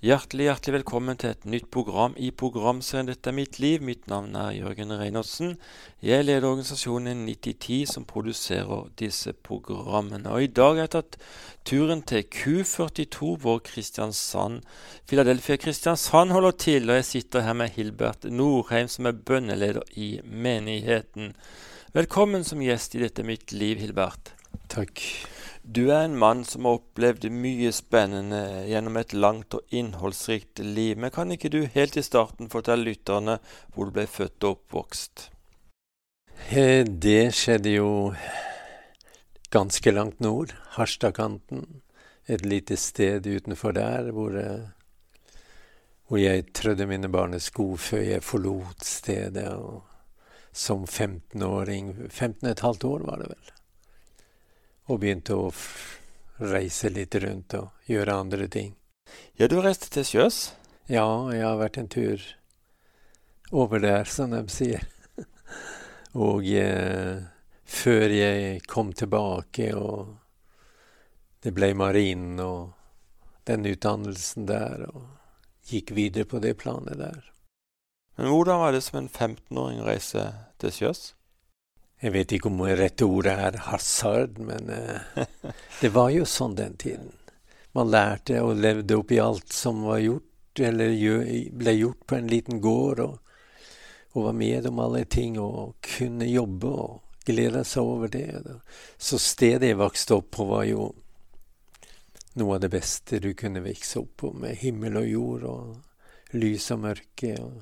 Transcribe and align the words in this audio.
Hjertelig, 0.00 0.46
hjertelig 0.46 0.72
velkommen 0.78 1.18
til 1.20 1.34
et 1.34 1.42
nytt 1.44 1.66
program 1.68 2.14
i 2.16 2.30
programserien 2.32 3.04
'Dette 3.04 3.28
er 3.28 3.34
mitt 3.36 3.58
liv'. 3.60 3.82
Mitt 3.84 4.06
navn 4.08 4.32
er 4.32 4.54
Jørgen 4.56 4.94
Reinertsen. 4.96 5.58
Jeg 6.00 6.24
leder 6.24 6.46
organisasjonen 6.48 7.26
9010 7.26 7.84
som 7.84 8.06
produserer 8.08 8.88
disse 8.96 9.34
programmene. 9.44 10.30
Og 10.32 10.42
i 10.42 10.46
dag 10.46 10.78
har 10.78 10.86
jeg 10.86 10.90
tatt 10.94 11.18
turen 11.68 12.00
til 12.00 12.24
Q42, 12.24 13.36
hvor 13.42 13.60
Kristiansand, 13.60 14.62
Philadelphia 15.06 15.56
Kristiansand 15.56 16.32
holder 16.32 16.56
til. 16.56 16.88
Og 16.88 16.96
jeg 16.96 17.04
sitter 17.04 17.44
her 17.44 17.52
med 17.52 17.68
Hilbert 17.76 18.24
Norheim, 18.24 18.88
som 18.88 19.04
er 19.04 19.12
bønneleder 19.12 19.84
i 19.96 20.22
menigheten. 20.24 21.34
Velkommen 21.92 22.42
som 22.42 22.64
gjest 22.64 22.94
i 22.94 23.04
'Dette 23.04 23.20
er 23.20 23.26
mitt 23.26 23.52
liv', 23.52 23.84
Hilbert. 23.84 24.32
Takk. 24.70 24.96
Du 25.72 25.92
er 25.92 26.00
en 26.02 26.16
mann 26.18 26.40
som 26.42 26.64
har 26.66 26.80
opplevd 26.80 27.28
mye 27.30 27.70
spennende 27.70 28.40
gjennom 28.66 28.96
et 28.98 29.12
langt 29.14 29.54
og 29.54 29.74
innholdsrikt 29.76 30.58
liv. 30.58 30.96
Men 30.98 31.12
kan 31.14 31.30
ikke 31.30 31.50
du 31.52 31.60
helt 31.62 31.94
i 31.94 32.02
starten 32.02 32.50
fortelle 32.50 32.88
lytterne 32.88 33.36
hvor 33.70 33.86
du 33.86 33.94
ble 33.94 34.08
født 34.10 34.48
og 34.48 34.56
oppvokst? 34.56 35.28
Eh, 36.50 36.82
det 36.82 37.36
skjedde 37.38 37.76
jo 37.76 37.92
ganske 39.54 39.94
langt 39.94 40.18
nord. 40.18 40.56
Harstadkanten. 40.74 41.84
Et 42.26 42.42
lite 42.42 42.74
sted 42.74 43.30
utenfor 43.30 43.78
der 43.78 44.10
hvor, 44.10 44.34
eh, 44.34 44.66
hvor 46.08 46.18
jeg 46.18 46.48
trødde 46.50 46.90
mine 46.90 47.12
barnesko 47.14 47.76
før 47.76 48.02
jeg 48.08 48.26
forlot 48.26 48.82
stedet. 48.82 49.54
Som 50.50 50.82
15-åring 50.90 51.94
15 52.10 52.56
15,5 52.58 52.86
år 52.90 53.06
var 53.06 53.22
det 53.22 53.30
vel 53.36 53.59
og 54.90 55.00
begynte 55.02 55.36
å 55.38 55.50
reise 56.40 56.90
litt 56.90 57.14
rundt 57.22 57.54
og 57.58 57.90
gjøre 57.90 58.16
andre 58.24 58.48
ting. 58.50 58.74
Ja, 59.38 59.46
du 59.46 59.60
reiste 59.60 59.90
til 59.92 60.06
sjøs? 60.06 60.40
Ja, 60.90 61.06
jeg 61.30 61.44
har 61.46 61.60
vært 61.60 61.78
en 61.78 61.90
tur 61.90 62.22
over 63.50 63.82
der, 63.82 64.08
som 64.10 64.34
de 64.34 64.42
sier. 64.50 64.82
og 66.26 66.46
eh, 66.46 67.22
før 67.70 68.14
jeg 68.14 68.64
kom 68.70 68.92
tilbake, 68.96 69.70
og 69.78 70.16
det 71.44 71.54
ble 71.54 71.72
marinen 71.78 72.42
og 72.42 72.72
den 73.48 73.66
utdannelsen 73.70 74.48
der, 74.50 74.88
og 74.90 75.70
gikk 75.70 75.94
videre 75.94 76.26
på 76.26 76.42
det 76.42 76.56
planet 76.58 76.98
der. 76.98 77.22
Men 78.18 78.34
hvordan 78.34 78.60
var 78.60 78.74
det 78.74 78.82
som 78.84 79.00
en 79.00 79.08
15-åring 79.08 79.80
å 79.80 79.88
reise 79.88 80.26
til 80.60 80.74
sjøs? 80.74 81.02
Jeg 82.00 82.14
vet 82.14 82.32
ikke 82.32 82.48
om 82.48 82.62
det 82.64 82.78
rette 82.80 83.04
ordet 83.04 83.34
er 83.36 83.56
hasard, 83.66 84.38
men 84.40 84.70
uh, 84.72 85.24
det 85.82 85.90
var 85.92 86.08
jo 86.14 86.24
sånn 86.24 86.56
den 86.56 86.78
tiden. 86.80 87.10
Man 87.76 87.92
lærte 87.92 88.40
og 88.40 88.56
levde 88.56 88.96
oppi 88.96 89.18
alt 89.20 89.52
som 89.52 89.84
var 89.84 90.00
gjort, 90.00 90.62
eller 90.64 90.94
ble 91.60 91.74
gjort 91.76 92.06
på 92.08 92.16
en 92.16 92.30
liten 92.30 92.62
gård, 92.64 93.04
og, 93.04 93.18
og 94.16 94.26
var 94.30 94.38
med 94.40 94.66
om 94.72 94.80
alle 94.82 95.04
ting 95.04 95.36
og 95.38 95.76
kunne 95.84 96.26
jobbe 96.26 96.72
og 96.72 97.22
glede 97.28 97.62
seg 97.68 97.92
over 97.92 98.08
det. 98.08 98.40
Så 98.98 99.20
stedet 99.20 99.68
jeg 99.68 99.78
vokste 99.78 100.16
opp 100.16 100.32
på, 100.34 100.48
var 100.48 100.64
jo 100.70 100.88
noe 102.40 102.56
av 102.56 102.64
det 102.64 102.72
beste 102.72 103.20
du 103.20 103.34
kunne 103.36 103.62
vokse 103.62 104.00
opp 104.00 104.16
på, 104.24 104.32
med 104.32 104.56
himmel 104.64 104.96
og 105.02 105.08
jord 105.12 105.46
og 105.52 106.36
lys 106.40 106.70
og 106.72 106.84
mørke 106.86 107.36
og 107.44 107.60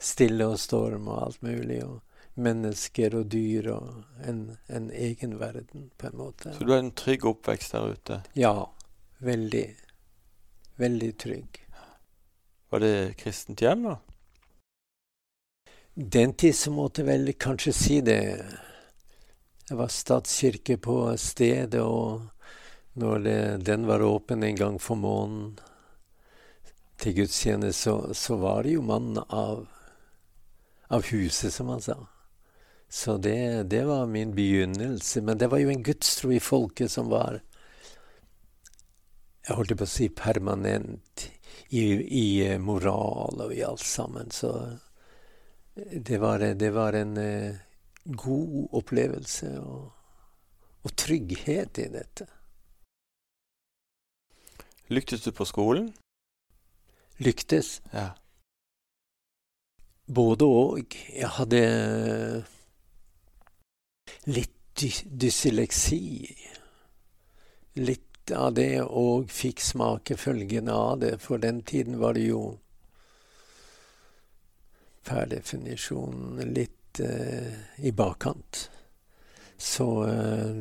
stille 0.00 0.46
og 0.46 0.58
storm 0.62 1.08
og 1.10 1.24
alt 1.26 1.42
mulig. 1.44 1.82
og 1.84 2.07
mennesker 2.38 3.14
og 3.18 3.30
dyr 3.32 3.70
og 3.74 4.24
en, 4.26 4.56
en, 4.66 4.90
egen 4.94 5.38
verden, 5.40 5.90
på 5.98 6.10
en 6.10 6.18
måte. 6.18 6.54
Så 6.54 6.64
du 6.64 6.72
har 6.72 6.82
en 6.82 6.94
trygg 6.94 7.26
oppvekst 7.28 7.74
der 7.74 7.94
ute? 7.94 8.20
Ja. 8.38 8.54
Veldig. 9.18 9.66
Veldig 10.78 11.18
trygg. 11.18 11.58
Var 12.70 12.80
det 12.84 13.16
kristent 13.18 13.62
hjem, 13.64 13.88
da? 13.88 13.96
Den 15.94 16.34
tid 16.38 16.54
så 16.54 16.70
måtte 16.70 17.02
jeg 17.02 17.08
vel 17.08 17.32
kanskje 17.34 17.72
si 17.74 18.00
det. 18.06 18.20
Det 19.68 19.76
var 19.76 19.90
statskirke 19.90 20.76
på 20.78 21.00
stedet, 21.18 21.80
og 21.82 22.28
når 22.94 23.24
det, 23.24 23.40
den 23.66 23.88
var 23.88 24.04
åpen 24.06 24.42
en 24.46 24.56
gang 24.56 24.78
for 24.78 24.94
måneden 24.94 25.58
til 26.98 27.16
gudstjeneste, 27.16 27.82
så, 27.82 28.14
så 28.14 28.38
var 28.38 28.62
det 28.62 28.76
jo 28.76 28.84
mannen 28.86 29.18
av, 29.28 29.66
av 30.88 31.10
huset, 31.10 31.52
som 31.54 31.74
han 31.74 31.82
sa. 31.82 31.98
Så 32.88 33.16
det, 33.16 33.62
det, 33.62 33.84
var 33.84 34.06
min 34.06 34.34
begynnelse. 34.34 35.20
Men 35.20 35.38
det 35.38 35.50
var 35.52 35.58
jo 35.58 35.70
en 35.70 35.82
gudstro 35.82 36.32
i 36.32 36.40
folket 36.40 36.90
som 36.90 37.10
var 37.12 37.40
Jeg 39.48 39.56
holdt 39.56 39.76
på 39.80 39.84
å 39.84 39.88
si 39.88 40.08
permanent 40.12 41.28
i, 41.68 41.84
i 41.84 42.26
eh, 42.44 42.58
moral 42.60 43.40
og 43.46 43.52
i 43.54 43.62
alt 43.64 43.84
sammen. 43.84 44.30
Så 44.30 44.52
det 45.74 46.18
var, 46.20 46.44
det 46.54 46.70
var 46.74 46.92
en 46.92 47.14
god 48.04 48.74
opplevelse 48.76 49.54
og, 49.60 49.88
og 50.84 50.96
trygghet 50.96 51.80
i 51.80 51.88
dette. 51.92 52.26
Lyktes 54.88 55.24
du 55.24 55.32
på 55.32 55.44
skolen? 55.44 55.90
Lyktes? 57.18 57.82
Ja. 57.92 58.10
Både 60.08 60.44
og. 60.44 60.94
Jeg 61.12 61.28
hadde 61.36 61.62
litt 64.28 64.54
dy 64.78 64.92
dysleksi. 65.04 66.36
Litt 67.72 68.30
av 68.30 68.54
det, 68.54 68.82
og 68.82 69.30
fikk 69.32 69.60
smake 69.64 70.16
følgene 70.20 70.72
av 70.74 70.98
det. 71.00 71.14
For 71.22 71.40
den 71.40 71.62
tiden 71.62 71.98
var 71.98 72.14
det 72.14 72.26
jo 72.28 72.42
per 75.08 75.30
definisjon 75.30 76.42
litt 76.52 77.00
eh, 77.00 77.54
i 77.88 77.92
bakkant. 77.92 78.68
Så 79.56 79.88
eh, 80.04 80.60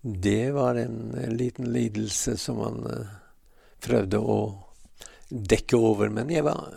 det 0.00 0.50
var 0.50 0.74
en, 0.74 1.14
liten 1.36 1.72
lidelse 1.72 2.36
som 2.36 2.58
man 2.58 2.86
eh, 2.90 3.16
prøvde 3.80 4.18
å 4.18 4.38
dekke 5.28 5.78
over. 5.78 6.10
Men 6.10 6.32
jeg 6.34 6.44
var, 6.44 6.74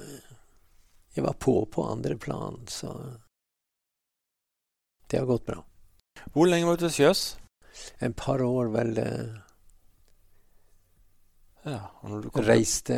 jeg 1.16 1.26
var 1.26 1.40
på 1.42 1.64
på 1.66 1.90
andre 1.90 2.18
plan, 2.22 2.62
så 2.70 2.94
det 5.10 5.18
har 5.18 5.26
gått 5.26 5.46
bra. 5.50 5.64
Hvor 6.34 6.48
lenge 6.50 6.68
var 6.68 6.78
du 6.78 6.86
til 6.86 6.96
sjøs? 7.00 7.26
En 8.03 8.14
par 8.14 8.42
år, 8.44 8.72
vel. 8.76 8.98
Eh, 8.98 9.36
ja, 11.66 11.81
Reiste 12.46 12.98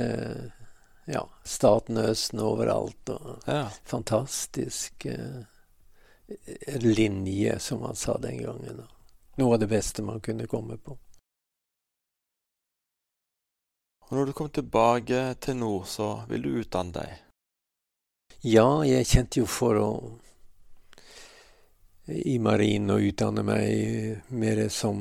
ja, 1.07 1.29
staten 1.43 1.97
Østen 1.97 2.39
overalt. 2.43 3.09
Og 3.09 3.43
ja. 3.47 3.69
Fantastisk 3.83 5.05
eh, 5.05 5.41
linje, 6.83 7.59
som 7.59 7.81
man 7.81 7.95
sa 7.95 8.17
den 8.17 8.43
gangen. 8.43 8.83
Noe 9.37 9.53
av 9.53 9.61
det 9.61 9.69
beste 9.71 10.03
man 10.03 10.19
kunne 10.21 10.49
komme 10.51 10.77
på. 10.77 10.97
Og 14.07 14.15
når 14.15 14.25
du 14.25 14.33
kom 14.33 14.49
tilbake 14.49 15.33
til 15.43 15.57
nord, 15.59 15.87
så 15.87 16.23
vil 16.29 16.45
du 16.45 16.53
utdanne 16.61 16.95
deg? 16.95 17.23
Ja, 18.47 18.83
jeg 18.87 19.07
kjente 19.07 19.41
jo 19.41 19.47
for 19.49 19.79
å 19.81 19.89
i 22.07 22.37
marinen 22.39 22.93
og 22.95 23.03
utdanne 23.09 23.43
meg 23.43 24.31
mer 24.31 24.61
som 24.71 24.99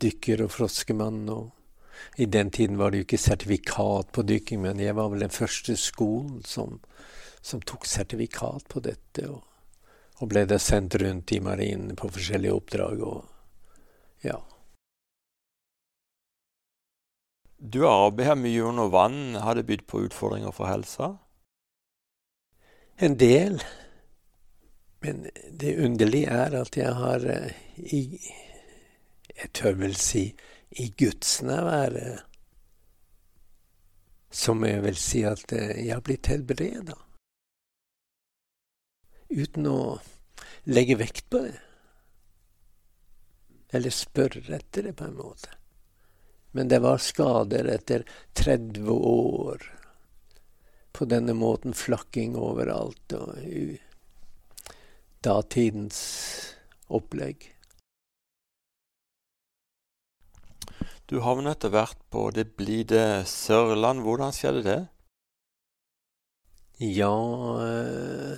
dykker 0.00 0.46
og 0.46 0.52
froskemann. 0.54 1.26
Og 1.28 2.22
I 2.22 2.28
den 2.32 2.50
tiden 2.50 2.78
var 2.80 2.90
det 2.90 3.02
jo 3.02 3.08
ikke 3.08 3.20
sertifikat 3.20 4.12
på 4.12 4.24
dykking, 4.24 4.62
men 4.64 4.80
jeg 4.80 4.96
var 4.96 5.12
vel 5.12 5.26
den 5.26 5.34
første 5.34 5.76
skolen 5.80 6.40
som, 6.48 6.80
som 7.44 7.60
tok 7.60 7.86
sertifikat 7.88 8.68
på 8.72 8.82
dette. 8.84 9.28
Og, 9.28 9.42
og 10.20 10.32
ble 10.32 10.46
da 10.48 10.58
sendt 10.62 10.96
rundt 11.02 11.32
i 11.36 11.42
marinen 11.44 11.96
på 11.96 12.08
forskjellige 12.12 12.56
oppdrag. 12.56 13.02
og 13.04 14.24
ja. 14.24 14.40
Du 17.56 17.84
arbeidet 17.88 18.38
mye 18.40 18.64
under 18.64 18.88
vann. 18.92 19.36
Har 19.40 19.56
det 19.56 19.66
bydd 19.68 19.86
på 19.88 20.06
utfordringer 20.08 20.52
for 20.56 20.68
helsa? 20.72 21.16
En 22.96 23.16
del. 23.20 23.60
Men 25.06 25.26
det 25.50 25.76
underlige 25.84 26.30
er 26.30 26.54
at 26.58 26.76
jeg 26.76 26.94
har 26.98 27.26
eh, 27.30 27.52
i 27.94 28.00
Jeg 29.36 29.50
tør 29.54 29.76
vel 29.78 29.94
si 30.00 30.22
i 30.82 30.86
gudsnærværet 30.98 32.24
Som 34.34 34.64
jeg 34.66 34.82
vil 34.82 34.98
si 34.98 35.22
at 35.28 35.52
eh, 35.54 35.84
jeg 35.84 35.94
har 35.94 36.02
blitt 36.02 36.26
helbreda. 36.32 36.98
Uten 39.30 39.70
å 39.70 39.78
legge 40.74 40.98
vekt 40.98 41.30
på 41.30 41.44
det. 41.46 41.54
Eller 43.78 43.94
spørre 43.94 44.58
etter 44.58 44.90
det, 44.90 44.96
på 44.98 45.06
en 45.06 45.16
måte. 45.22 45.54
Men 46.50 46.68
det 46.68 46.82
var 46.82 46.98
skader 46.98 47.70
etter 47.78 48.06
30 48.34 48.90
år. 48.90 49.72
På 50.92 51.06
denne 51.06 51.34
måten 51.38 51.74
flakking 51.74 52.36
overalt. 52.36 53.12
og 53.12 53.38
datidens 55.26 55.98
opplegg. 56.86 57.50
Du 61.06 61.20
havnet 61.22 61.54
etter 61.58 61.70
hvert 61.70 61.98
på 62.10 62.30
det 62.34 62.56
blide 62.58 63.22
Sørland. 63.30 64.02
Hvordan 64.02 64.32
skjedde 64.34 64.62
det? 64.66 64.90
Ja 66.82 67.14
eh, 67.62 68.34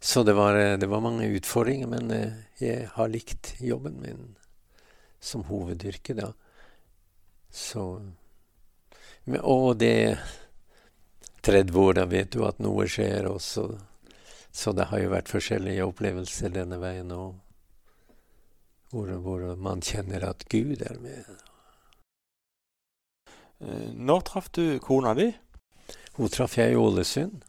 så 0.00 0.22
det 0.26 0.34
var, 0.34 0.76
det 0.76 0.86
var, 0.86 1.00
mange 1.00 1.36
utfordringer, 1.38 1.86
men 1.86 2.10
eh, 2.10 2.32
jeg 2.60 2.88
har 2.92 3.08
likt 3.08 3.54
jobben 3.62 4.00
min 4.02 4.36
som 5.20 5.44
hovedyrke, 5.46 6.14
da. 6.14 6.32
Så 7.50 7.84
Og 9.42 9.76
det 9.76 10.18
30 11.42 11.78
år, 11.78 11.92
da 11.94 12.04
vet 12.04 12.32
du 12.32 12.44
at 12.46 12.58
noe 12.60 12.86
skjer 12.88 13.28
også. 13.28 13.78
Så 14.52 14.72
det 14.76 14.88
har 14.90 15.02
jo 15.02 15.12
vært 15.12 15.30
forskjellige 15.30 15.84
opplevelser 15.86 16.52
denne 16.52 16.78
veien 16.82 17.12
òg, 17.14 17.36
hvor, 18.90 19.12
hvor, 19.22 19.44
man 19.60 19.80
kjenner 19.84 20.24
at 20.28 20.46
Gud 20.50 20.82
er 20.82 20.98
med. 21.02 21.28
Eh, 23.60 23.90
når 23.94 24.24
traff 24.28 24.48
du 24.56 24.78
kona 24.82 25.14
di? 25.18 25.28
Hun 26.16 26.32
traff 26.32 26.56
jeg 26.58 26.72
i 26.72 26.80
Ålesund. 26.80 27.44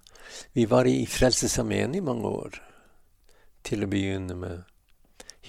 Vi 0.54 0.68
var 0.70 0.86
i 0.86 1.06
Frelsesarmeen 1.10 1.96
i 1.96 2.04
mange 2.06 2.30
år, 2.30 2.60
til 3.66 3.84
å 3.84 3.90
begynne 3.90 4.36
med. 4.38 4.68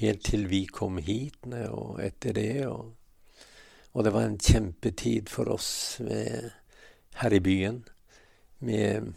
Helt 0.00 0.24
til 0.24 0.46
vi 0.48 0.64
kom 0.70 0.96
hit, 1.04 1.44
og 1.68 2.00
etter 2.00 2.38
det. 2.38 2.54
Og, 2.70 2.94
og 3.92 4.04
det 4.04 4.12
var 4.14 4.22
en 4.22 4.38
kjempetid 4.38 5.28
for 5.28 5.48
oss 5.50 5.98
med, 6.04 6.50
her 7.22 7.34
i 7.34 7.40
byen. 7.40 7.82
Med 8.58 9.12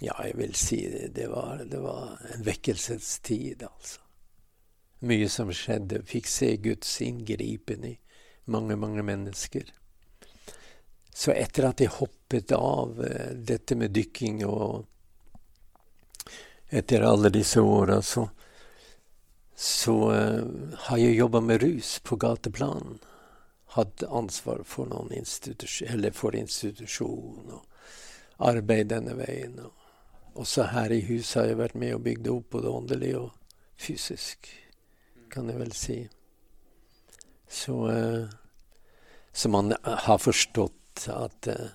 ja, 0.00 0.14
jeg 0.24 0.36
vil 0.38 0.54
si 0.54 0.78
det. 0.90 1.08
Det 1.14 1.26
var, 1.30 1.64
det 1.66 1.78
var 1.82 2.18
en 2.34 2.44
vekkelsestid, 2.46 3.62
altså. 3.66 4.00
Mye 5.06 5.28
som 5.30 5.50
skjedde. 5.54 6.02
Fikk 6.06 6.26
se 6.30 6.56
Guds 6.62 7.00
inngripen 7.02 7.84
i 7.86 7.98
mange, 8.50 8.76
mange 8.76 9.02
mennesker. 9.02 9.70
Så 11.14 11.34
etter 11.34 11.66
at 11.68 11.82
jeg 11.82 11.94
hoppet 11.98 12.54
av 12.54 12.98
uh, 12.98 13.30
dette 13.34 13.74
med 13.78 13.94
dykking 13.94 14.44
og 14.46 14.86
etter 16.68 17.02
alle 17.06 17.30
disse 17.34 17.62
åra, 17.62 17.98
så, 18.02 18.28
så 19.54 19.96
uh, 20.10 20.74
har 20.86 21.02
jeg 21.02 21.18
jobba 21.18 21.42
med 21.42 21.62
rus 21.62 21.96
på 22.06 22.18
gateplan. 22.22 22.98
Hatt 23.76 24.02
ansvar 24.02 24.62
for 24.64 24.88
noen 24.88 25.12
institus 25.12 25.82
eller 25.86 26.14
for 26.16 26.36
institusjon 26.36 27.50
og 27.52 27.64
arbeid 28.38 28.88
denne 28.94 29.16
veien. 29.18 29.58
og 29.60 29.74
også 30.38 30.68
her 30.70 30.92
i 30.94 31.00
huset 31.02 31.40
har 31.40 31.48
jeg 31.50 31.58
vært 31.58 31.74
med 31.74 31.94
og 31.96 32.04
bygd 32.06 32.28
opp 32.30 32.50
både 32.54 32.70
åndelig 32.70 33.14
og 33.18 33.30
fysisk, 33.78 34.50
kan 35.32 35.50
jeg 35.50 35.58
vel 35.58 35.72
si. 35.74 35.98
Så, 37.48 37.74
uh, 37.74 38.28
så 39.32 39.50
man 39.50 39.74
har 39.82 40.18
forstått 40.22 41.08
at 41.10 41.48
uh, 41.50 41.72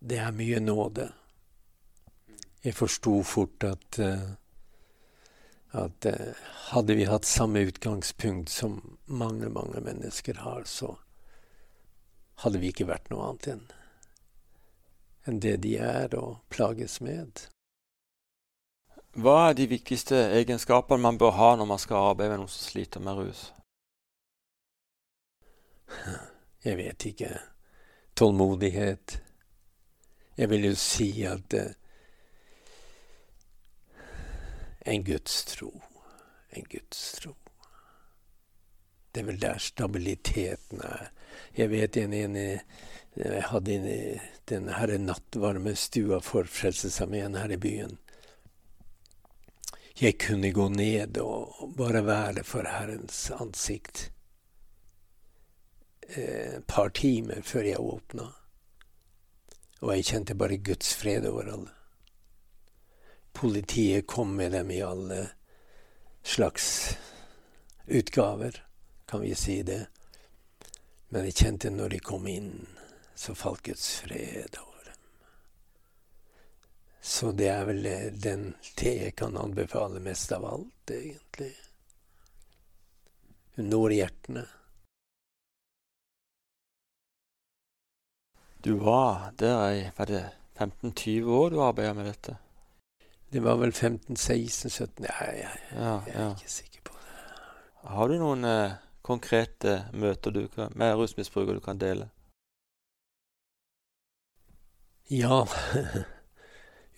det 0.00 0.18
er 0.18 0.34
mye 0.34 0.58
nåde. 0.60 1.06
Jeg 2.64 2.74
forsto 2.74 3.20
fort 3.22 3.66
at, 3.68 4.00
uh, 4.02 4.34
at 5.84 6.10
hadde 6.72 6.98
vi 6.98 7.06
hatt 7.06 7.28
samme 7.28 7.62
utgangspunkt 7.68 8.50
som 8.50 8.80
mange, 9.06 9.48
mange 9.48 9.80
mennesker 9.86 10.42
har, 10.42 10.64
så 10.66 10.96
hadde 12.42 12.60
vi 12.60 12.72
ikke 12.72 12.88
vært 12.90 13.10
noe 13.12 13.30
annet 13.30 13.50
enn 13.54 13.64
enn 15.24 15.40
det 15.40 15.56
de 15.64 15.76
er 15.80 16.14
og 16.18 16.42
plages 16.52 16.98
med. 17.00 17.46
Hva 19.14 19.36
er 19.48 19.54
de 19.56 19.68
viktigste 19.70 20.18
egenskapene 20.36 21.00
man 21.00 21.18
bør 21.20 21.36
ha 21.38 21.50
når 21.56 21.68
man 21.70 21.80
skal 21.80 22.10
arbeide 22.10 22.34
med 22.34 22.42
noen 22.42 22.52
som 22.52 22.66
sliter 22.66 23.04
med 23.04 23.20
rus? 23.20 23.44
Jeg 26.64 26.76
vet 26.80 27.06
ikke. 27.06 27.30
Tålmodighet. 28.16 29.20
Jeg 30.36 30.50
vil 30.50 30.66
jo 30.66 30.74
si 30.78 31.08
at 31.28 31.54
eh, 31.54 31.72
en 34.90 35.04
gudstro. 35.06 35.70
En 36.50 36.66
gudstro. 36.70 37.36
Det 39.14 39.22
er 39.22 39.28
vel 39.28 39.40
der 39.42 39.60
stabiliteten 39.62 40.82
er. 40.82 41.10
Jeg 41.54 41.70
vet 41.70 41.96
en, 41.96 42.12
en 42.12 42.36
jeg 42.36 43.44
hadde 43.46 43.74
en, 43.76 44.20
den 44.50 44.72
herre 44.74 44.98
nattvarmestua 44.98 46.18
for 46.20 46.50
Frelsesarmeen 46.50 47.38
her 47.38 47.54
i 47.54 47.60
byen 47.62 47.94
jeg 50.00 50.16
kunne 50.18 50.50
gå 50.50 50.68
ned 50.74 51.18
og 51.22 51.74
bare 51.78 52.02
være 52.06 52.42
for 52.46 52.66
Herrens 52.66 53.28
ansikt 53.30 54.08
et 56.04 56.16
eh, 56.18 56.56
par 56.66 56.90
timer 56.92 57.40
før 57.46 57.68
jeg 57.68 57.80
åpna. 57.80 58.26
Og 59.80 59.94
jeg 59.94 60.04
kjente 60.04 60.34
bare 60.36 60.58
Guds 60.58 60.90
fred 60.98 61.24
over 61.30 61.48
alle. 61.52 61.70
Politiet 63.32 64.06
kom 64.06 64.34
med 64.36 64.52
dem 64.52 64.70
i 64.70 64.82
alle 64.84 65.22
slags 66.22 66.66
utgaver, 67.86 68.60
kan 69.06 69.20
vi 69.20 69.34
si 69.34 69.62
det. 69.62 69.86
Men 71.08 71.28
jeg 71.28 71.36
kjente 71.40 71.70
når 71.70 71.94
de 71.94 72.00
kom 72.02 72.26
inn, 72.26 72.52
så 73.14 73.34
falt 73.38 73.62
Guds 73.62 73.88
fred 74.02 74.56
over. 74.60 74.84
dem. 74.84 75.00
Så 77.00 77.32
det 77.32 77.48
er 77.52 77.64
vel 77.68 77.86
den 78.18 78.54
te 78.74 78.96
jeg 79.04 79.16
kan 79.16 79.36
anbefale 79.36 80.00
mest 80.02 80.32
av 80.32 80.46
alt, 80.48 80.90
egentlig. 80.90 81.52
Hun 83.54 83.70
når 83.70 83.98
hjertene. 84.00 84.46
Du 88.64 88.72
var 88.80 89.30
der 89.38 89.60
i 89.70 89.82
var 89.96 90.08
det 90.08 90.24
15-20 90.56 91.28
år 91.28 91.50
du 91.50 91.60
arbeida 91.62 91.92
med 91.94 92.06
dette? 92.08 92.36
Det 93.28 93.42
var 93.42 93.58
vel 93.60 93.72
15-16-17 93.72 95.02
Nei, 95.04 95.10
jeg, 95.10 95.60
jeg, 95.70 96.02
jeg, 96.06 96.14
er 96.14 96.30
ikke 96.30 96.50
sikker 96.54 96.84
på 96.86 96.96
det. 96.96 97.14
Har 97.92 98.08
du 98.08 98.14
noen 98.22 98.46
eh, 98.48 98.76
konkrete 99.04 99.84
møter 99.92 100.32
du 100.32 100.46
kan, 100.48 100.72
med 100.74 100.96
rusmisbrukere 100.96 101.60
du 101.60 101.64
kan 101.64 101.80
dele? 101.80 102.08
Ja. 105.12 105.44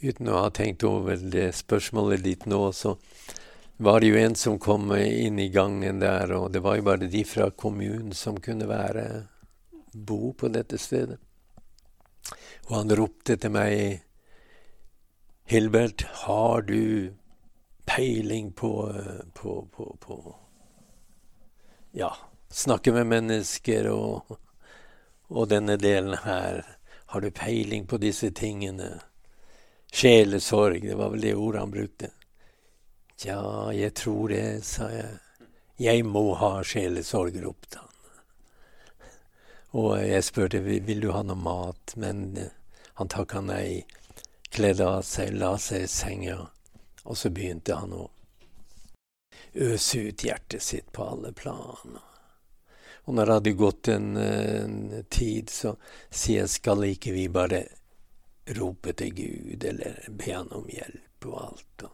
uten 0.00 0.28
å 0.28 0.44
ha 0.44 0.50
tenkt 0.54 0.84
over 0.86 1.16
det 1.16 1.50
spørsmålet 1.56 2.22
ditt 2.24 2.46
nå, 2.46 2.60
så 2.72 2.96
var 3.76 4.00
det 4.00 4.12
jo 4.12 4.20
en 4.20 4.36
som 4.38 4.58
kom 4.62 4.92
inn 4.96 5.38
i 5.42 5.50
gangen 5.52 6.00
der, 6.00 6.32
og 6.36 6.52
det 6.52 6.62
var 6.64 6.78
jo 6.78 6.86
bare 6.86 7.10
de 7.10 7.24
fra 7.28 7.50
kommunen 7.50 8.14
som 8.16 8.38
kunne 8.40 8.68
være 8.68 9.06
bo 9.92 10.32
på 10.36 10.48
dette 10.52 10.78
stedet. 10.80 11.18
Og 12.68 12.74
han 12.78 12.96
ropte 12.98 13.36
til 13.38 13.52
meg 13.54 14.02
Hilbert, 15.46 16.02
har 16.26 16.64
du 16.66 17.14
peiling 17.86 18.50
på, 18.52 18.72
på, 19.34 19.60
på, 19.70 19.92
på 20.02 20.16
Ja, 21.98 22.16
snakke 22.50 22.92
med 22.92 23.06
mennesker 23.06 23.86
og, 23.88 24.36
og 25.32 25.46
denne 25.48 25.78
delen 25.80 26.18
her. 26.26 26.58
Har 27.06 27.20
du 27.24 27.30
peiling 27.30 27.86
på 27.88 27.96
disse 27.96 28.28
tingene? 28.36 28.98
Sjelesorg, 29.88 30.82
det 30.82 30.98
var 30.98 31.14
vel 31.14 31.24
det 31.24 31.32
ordet 31.34 31.62
han 31.62 31.72
brukte. 31.72 32.10
Tja, 33.16 33.38
jeg 33.72 33.94
tror 33.96 34.28
det, 34.28 34.42
sa 34.68 34.90
jeg. 34.92 35.14
Jeg 35.80 36.04
må 36.04 36.34
ha 36.36 36.50
sjelesorg, 36.60 37.38
ropte 37.40 37.80
han. 37.80 37.94
Og 39.80 39.96
jeg 39.96 40.26
spurte 40.28 40.60
vil 40.68 41.00
du 41.00 41.14
ha 41.16 41.22
noe 41.24 41.40
mat, 41.40 41.96
men 41.96 42.26
eh, 42.36 42.52
han 43.00 43.08
takka 43.08 43.40
nei. 43.40 43.86
Kledde 44.52 44.84
av 44.84 45.00
seg, 45.08 45.32
la 45.32 45.54
seg 45.56 45.88
i 45.88 45.90
senga, 45.96 46.42
og 47.08 47.16
så 47.16 47.32
begynte 47.32 47.80
han 47.80 47.96
å 47.96 48.10
øse 49.56 50.08
ut 50.08 50.24
hjertet 50.24 50.62
sitt 50.62 50.92
på 50.92 51.04
alle 51.04 51.32
plan. 51.32 51.98
Og 53.06 53.14
når 53.14 53.26
det 53.26 53.34
hadde 53.38 53.56
gått 53.58 53.88
en, 53.88 54.16
en 54.16 55.04
tid, 55.10 55.50
så 55.50 55.76
sier 56.10 56.48
skal 56.50 56.84
ikke 56.88 57.14
vi 57.14 57.28
bare 57.32 57.64
rope 58.58 58.92
til 58.98 59.12
Gud 59.14 59.64
eller 59.64 60.00
be 60.10 60.32
han 60.32 60.50
om 60.54 60.66
hjelp. 60.70 61.26
og 61.26 61.38
alt. 61.42 61.84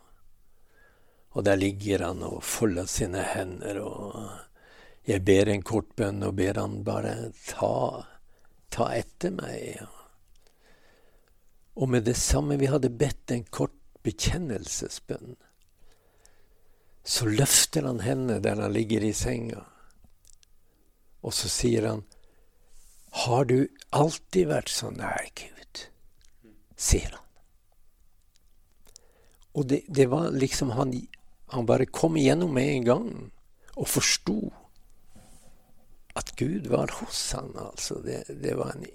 Og 1.33 1.45
der 1.45 1.57
ligger 1.57 2.07
han 2.07 2.23
og 2.23 2.43
folder 2.45 2.89
sine 2.91 3.23
hender, 3.25 3.79
og 3.81 5.09
jeg 5.09 5.25
ber 5.25 5.49
en 5.49 5.63
kort 5.65 5.95
bønn 5.97 6.23
og 6.27 6.35
ber 6.37 6.61
han 6.61 6.83
bare 6.85 7.33
ta, 7.49 8.05
ta 8.69 8.91
etter 8.93 9.33
meg. 9.33 9.87
Og 11.75 11.89
med 11.89 12.05
det 12.05 12.19
samme 12.21 12.59
vi 12.61 12.69
hadde 12.69 12.93
bedt 12.93 13.33
en 13.33 13.47
kort 13.49 13.79
bekjennelsesbønn, 14.05 15.37
så 17.05 17.27
løfter 17.27 17.87
han 17.89 18.01
henne 18.05 18.39
der 18.43 18.61
han 18.63 18.73
ligger 18.73 19.05
i 19.05 19.13
senga, 19.17 19.65
og 21.23 21.35
så 21.35 21.51
sier 21.51 21.87
han, 21.89 22.05
Har 23.27 23.45
du 23.45 23.69
alltid 23.91 24.49
vært 24.49 24.71
så 24.73 24.91
nær 24.91 25.29
Gud? 25.37 25.53
sier 26.83 27.13
han. 27.15 27.29
Og 29.53 29.69
det, 29.69 29.83
det 29.89 30.09
var 30.11 30.33
liksom 30.33 30.73
han, 30.75 30.95
han 31.53 31.69
bare 31.69 31.87
kom 31.87 32.17
igjennom 32.17 32.55
med 32.55 32.71
en 32.77 32.89
gang 32.89 33.09
og 33.77 33.89
forsto 33.89 34.39
at 36.19 36.35
Gud 36.37 36.67
var 36.73 36.93
hos 37.01 37.21
han, 37.37 37.53
altså. 37.57 38.01
Det, 38.05 38.25
det 38.43 38.57
var 38.59 38.75
en 38.75 38.87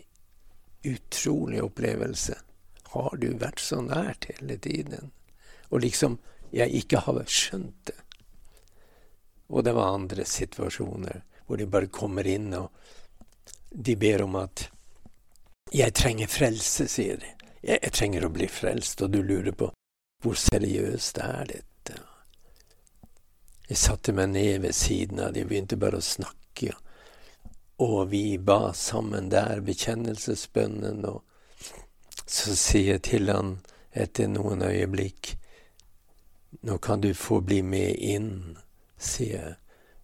utrolig 0.85 1.61
opplevelse. 1.63 2.35
Har 2.93 3.17
du 3.21 3.31
vært 3.37 3.61
så 3.61 3.81
nært 3.81 4.29
hele 4.29 4.57
tiden? 4.61 5.11
Og 5.69 5.81
liksom 5.85 6.19
jeg 6.51 6.73
ikke 6.81 7.01
har 7.05 7.23
skjønt 7.27 7.89
det. 7.89 7.97
Og 9.47 9.63
det 9.63 9.73
var 9.75 9.95
andre 9.95 10.25
situasjoner 10.27 11.23
hvor 11.47 11.59
de 11.59 11.67
bare 11.71 11.87
kommer 11.87 12.27
inn 12.27 12.51
og 12.57 12.71
de 13.71 13.95
ber 13.95 14.23
om 14.23 14.35
at 14.35 14.69
'Jeg 15.71 15.93
trenger 15.93 16.27
frelse', 16.27 16.87
sier 16.87 17.17
de. 17.17 17.27
Jeg, 17.63 17.91
trenger 17.91 18.25
å 18.25 18.29
bli 18.29 18.47
frelst', 18.47 19.01
og 19.03 19.11
du 19.11 19.21
lurer 19.23 19.51
på 19.51 19.71
hvor 20.23 20.35
seriøst 20.35 21.17
er 21.17 21.45
dette? 21.45 21.97
Jeg 23.69 23.77
satte 23.77 24.13
meg 24.13 24.29
ned 24.29 24.61
ved 24.61 24.73
siden 24.73 25.19
av 25.19 25.33
de 25.33 25.43
og 25.43 25.49
begynte 25.49 25.77
bare 25.77 25.99
å 25.99 26.01
snakke. 26.01 26.71
Og 27.79 28.09
vi 28.09 28.37
ba 28.37 28.71
sammen 28.73 29.29
der 29.29 29.59
bekjennelsesbønnen, 29.61 31.05
og 31.05 31.23
så 32.25 32.55
sier 32.55 32.93
jeg 32.93 33.01
til 33.01 33.29
han 33.29 33.59
etter 33.91 34.27
noen 34.31 34.63
øyeblikk 34.63 35.35
nå 36.49 36.77
kan 36.77 37.01
du 37.01 37.13
få 37.13 37.41
bli 37.41 37.61
med 37.61 37.95
inn, 37.95 38.57
sier 38.97 39.37
jeg, 39.37 39.55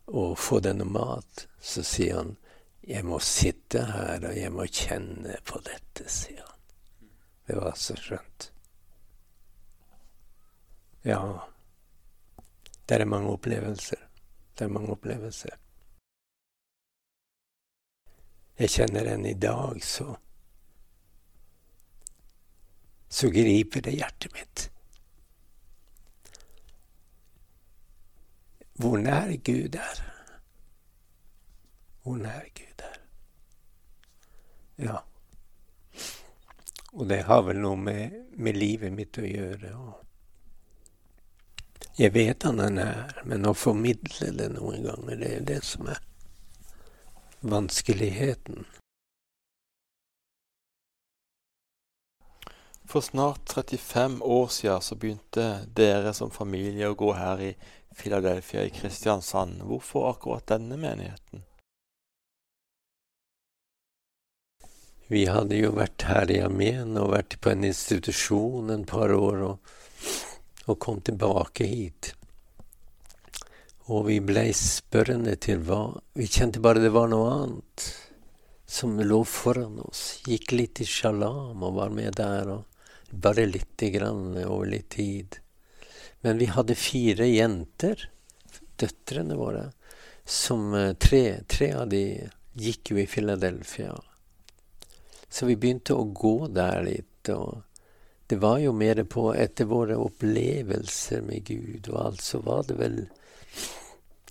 og 0.07 0.37
få 0.37 0.59
deg 0.59 0.77
noe 0.79 0.91
mat. 0.91 1.45
Så 1.63 1.83
sier 1.87 2.19
han, 2.19 2.35
jeg 2.83 3.05
må 3.07 3.19
sitte 3.23 3.85
her, 3.87 4.25
og 4.27 4.35
jeg 4.37 4.51
må 4.51 4.67
kjenne 4.67 5.37
på 5.47 5.61
dette, 5.63 6.07
sier 6.11 6.43
han. 6.43 7.09
Det 7.47 7.59
var 7.59 7.75
så 7.79 7.95
skjønt. 7.99 8.49
Ja, 11.03 11.19
det 12.87 12.99
er 12.99 13.05
mange 13.05 13.31
opplevelser. 13.35 13.99
Det 14.57 14.65
er 14.65 14.71
mange 14.71 14.91
opplevelser. 14.95 15.55
Jeg 18.59 18.69
kjenner 18.69 19.09
en 19.13 19.25
i 19.25 19.33
dag, 19.33 19.83
så 19.83 20.15
Så 23.13 23.29
griper 23.29 23.81
det 23.81 23.91
hjertet 23.93 24.33
mitt. 24.33 24.72
Hvor 28.79 28.97
nær 28.97 29.31
Gud 29.45 29.75
er. 29.75 30.03
Hvor 32.03 32.17
nær 32.17 32.45
Gud 32.55 32.83
er. 32.83 32.99
Ja. 34.77 34.97
Og 36.93 37.09
det 37.09 37.23
har 37.23 37.41
vel 37.41 37.61
noe 37.61 37.77
med, 37.77 38.17
med 38.37 38.57
livet 38.57 38.93
mitt 38.93 39.17
å 39.17 39.25
gjøre. 39.25 39.73
jeg 41.97 42.13
vet 42.13 42.43
han 42.43 42.59
er 42.59 42.69
nær, 42.69 43.21
men 43.25 43.45
å 43.45 43.53
formidle 43.53 44.31
det 44.37 44.49
noen 44.55 44.81
ganger, 44.83 45.15
det 45.17 45.33
er 45.35 45.43
det 45.45 45.63
som 45.63 45.87
er 45.87 45.99
vanskeligheten. 47.41 48.65
For 52.85 53.01
snart 53.01 53.49
35 53.49 54.21
år 54.21 54.47
siden 54.47 54.81
så 54.81 54.95
begynte 54.95 55.45
dere 55.75 56.13
som 56.13 56.31
familie 56.31 56.89
å 56.89 56.97
gå 56.97 57.13
her 57.17 57.41
i 57.41 57.53
Philadelphia 57.95 58.63
i 58.65 58.69
Kristiansand. 58.69 59.61
Hvorfor 59.61 60.09
akkurat 60.09 60.47
denne 60.47 60.77
menigheten? 60.77 61.43
Vi 65.07 65.25
hadde 65.27 65.59
jo 65.59 65.73
vært 65.75 66.05
her 66.07 66.31
i 66.31 66.39
Amen 66.41 66.95
og 66.97 67.11
vært 67.13 67.37
på 67.43 67.51
en 67.51 67.65
institusjon 67.67 68.71
en 68.73 68.85
par 68.87 69.11
år 69.13 69.43
og, 69.49 69.73
og 70.65 70.79
kom 70.81 71.03
tilbake 71.05 71.67
hit. 71.69 72.13
Og 73.91 74.07
vi 74.07 74.21
blei 74.23 74.47
spørrende 74.55 75.35
til 75.43 75.59
hva 75.67 75.83
Vi 76.15 76.29
kjente 76.31 76.63
bare 76.63 76.79
det 76.79 76.93
var 76.95 77.11
noe 77.11 77.33
annet 77.35 77.87
som 78.73 78.95
lå 78.97 79.19
foran 79.27 79.77
oss. 79.83 80.23
Gikk 80.25 80.55
litt 80.55 80.81
i 80.81 80.87
sjalam 80.87 81.61
og 81.61 81.75
var 81.77 81.91
med 81.93 82.15
der, 82.17 82.49
og 82.55 82.63
bare 83.11 83.45
lite 83.45 83.91
grann 83.93 84.37
over 84.47 84.65
litt 84.71 84.89
tid. 84.95 85.42
Men 86.23 86.39
vi 86.39 86.47
hadde 86.55 86.75
fire 86.79 87.27
jenter, 87.27 88.07
døtrene 88.79 89.35
våre, 89.35 89.65
som 90.25 90.71
eh, 90.73 90.93
tre, 90.95 91.43
tre 91.51 91.73
av 91.75 91.89
de 91.91 92.03
gikk 92.53 92.93
jo 92.93 93.01
i 93.01 93.07
Philadelphia. 93.11 93.97
Så 95.27 95.49
vi 95.49 95.57
begynte 95.59 95.97
å 95.97 96.05
gå 96.15 96.47
der 96.47 96.79
litt. 96.85 97.29
og 97.33 97.63
Det 98.27 98.39
var 98.39 98.61
jo 98.63 98.71
mer 98.71 99.03
på 99.03 99.33
etter 99.35 99.67
våre 99.67 99.97
opplevelser 99.99 101.25
med 101.27 101.43
Gud 101.49 101.91
og 101.91 101.99
alt, 102.05 102.23
så 102.23 102.39
var 102.45 102.63
det 102.69 102.79
vel 102.79 102.99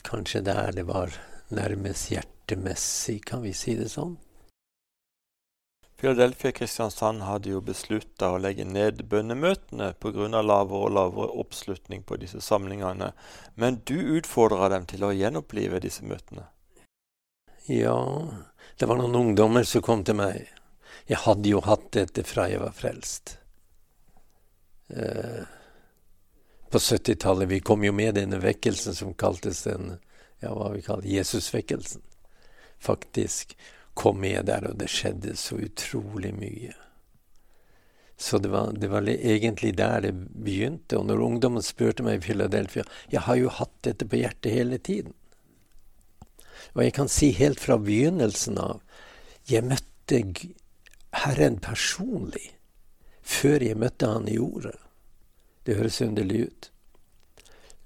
kanskje 0.06 0.44
der 0.48 0.72
det 0.72 0.88
var 0.88 1.12
nærmest 1.52 2.08
hjertemessig, 2.14 3.20
kan 3.28 3.44
vi 3.44 3.52
si 3.52 3.76
det 3.76 3.92
sånn? 3.92 4.16
Philadelphia 6.02 6.50
Kristiansand 6.52 7.22
hadde 7.22 7.52
jo 7.52 7.60
beslutta 7.62 8.32
å 8.34 8.38
legge 8.42 8.64
ned 8.66 9.04
bønnemøtene 9.06 9.92
pga. 10.02 10.40
lavere 10.42 10.78
og 10.86 10.90
lavere 10.90 11.36
oppslutning 11.38 12.00
på 12.02 12.16
disse 12.18 12.40
samlingene, 12.40 13.12
men 13.54 13.78
du 13.86 13.94
utfordra 14.18 14.68
dem 14.68 14.86
til 14.90 15.04
å 15.04 15.12
gjenopplive 15.14 15.78
disse 15.78 16.02
møtene. 16.02 16.48
Ja, 17.70 17.94
det 18.78 18.88
var 18.90 18.98
noen 18.98 19.14
ungdommer 19.14 19.62
som 19.62 19.84
kom 19.86 20.02
til 20.02 20.18
meg. 20.18 20.48
Jeg 21.06 21.22
hadde 21.22 21.48
jo 21.48 21.60
hatt 21.62 21.92
dette 21.94 22.24
fra 22.26 22.48
jeg 22.50 22.58
var 22.64 22.74
frelst. 22.74 23.36
Eh, 24.90 25.46
på 26.66 26.78
70-tallet 26.78 27.48
Vi 27.48 27.60
kom 27.60 27.84
jo 27.84 27.92
med 27.92 28.18
denne 28.18 28.42
vekkelsen 28.42 28.98
som 28.98 29.14
kaltes 29.14 29.62
den 29.70 30.00
ja, 30.40 30.50
hva 30.50 30.72
vi 30.74 30.82
kaller 30.82 31.06
Jesusvekkelsen, 31.06 32.02
faktisk 32.82 33.54
kom 33.94 34.20
med 34.20 34.46
der, 34.48 34.70
og 34.70 34.78
det 34.80 34.90
skjedde 34.90 35.36
så 35.36 35.58
utrolig 35.60 36.32
mye. 36.34 36.72
Så 38.16 38.38
det 38.38 38.48
var, 38.52 38.72
det 38.72 38.88
var, 38.88 39.08
egentlig 39.08 39.76
der 39.76 40.00
det 40.00 40.12
begynte. 40.14 40.98
Og 40.98 41.08
når 41.08 41.24
ungdommen 41.24 41.64
spurte 41.64 42.04
meg 42.06 42.20
i 42.20 42.26
Philadelphia 42.28 42.84
Jeg 43.10 43.24
har 43.26 43.36
jo 43.40 43.50
hatt 43.50 43.74
dette 43.82 44.06
på 44.06 44.20
hjertet 44.20 44.54
hele 44.54 44.78
tiden. 44.78 45.14
Og 46.74 46.84
jeg 46.84 46.94
kan 46.94 47.10
si 47.10 47.32
helt 47.34 47.60
fra 47.60 47.80
begynnelsen 47.82 48.60
av 48.62 48.82
Jeg 49.50 49.66
møtte 49.66 50.22
Herren 51.12 51.58
personlig 51.62 52.52
før 53.22 53.62
jeg 53.62 53.78
møtte 53.78 54.06
Han 54.06 54.28
i 54.28 54.38
ordet. 54.38 54.76
Det 55.66 55.76
høres 55.78 56.00
underlig 56.02 56.46
ut. 56.46 56.70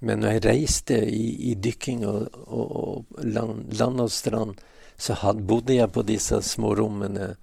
Men 0.01 0.21
når 0.21 0.37
jeg 0.37 0.45
reiste 0.45 0.97
i, 1.09 1.51
i 1.51 1.55
dykking 1.55 2.05
og, 2.09 2.29
og, 2.47 2.77
og 2.77 3.25
land, 3.25 3.73
land 3.77 4.01
og 4.05 4.13
strand, 4.13 4.61
så 4.99 5.17
had, 5.21 5.43
bodde 5.49 5.76
jeg 5.76 5.93
på 5.93 6.05
disse 6.07 6.41
små 6.43 6.75
rommene 6.79 7.35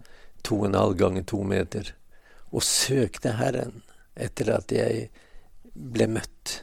to 0.44 0.60
og 0.62 0.70
en 0.70 0.80
halv 0.80 0.98
ganger 1.00 1.26
to 1.30 1.42
meter 1.48 1.94
og 2.54 2.66
søkte 2.66 3.36
Herren 3.40 3.82
etter 4.14 4.52
at 4.54 4.72
jeg 4.74 5.08
ble 5.74 6.08
møtt. 6.18 6.60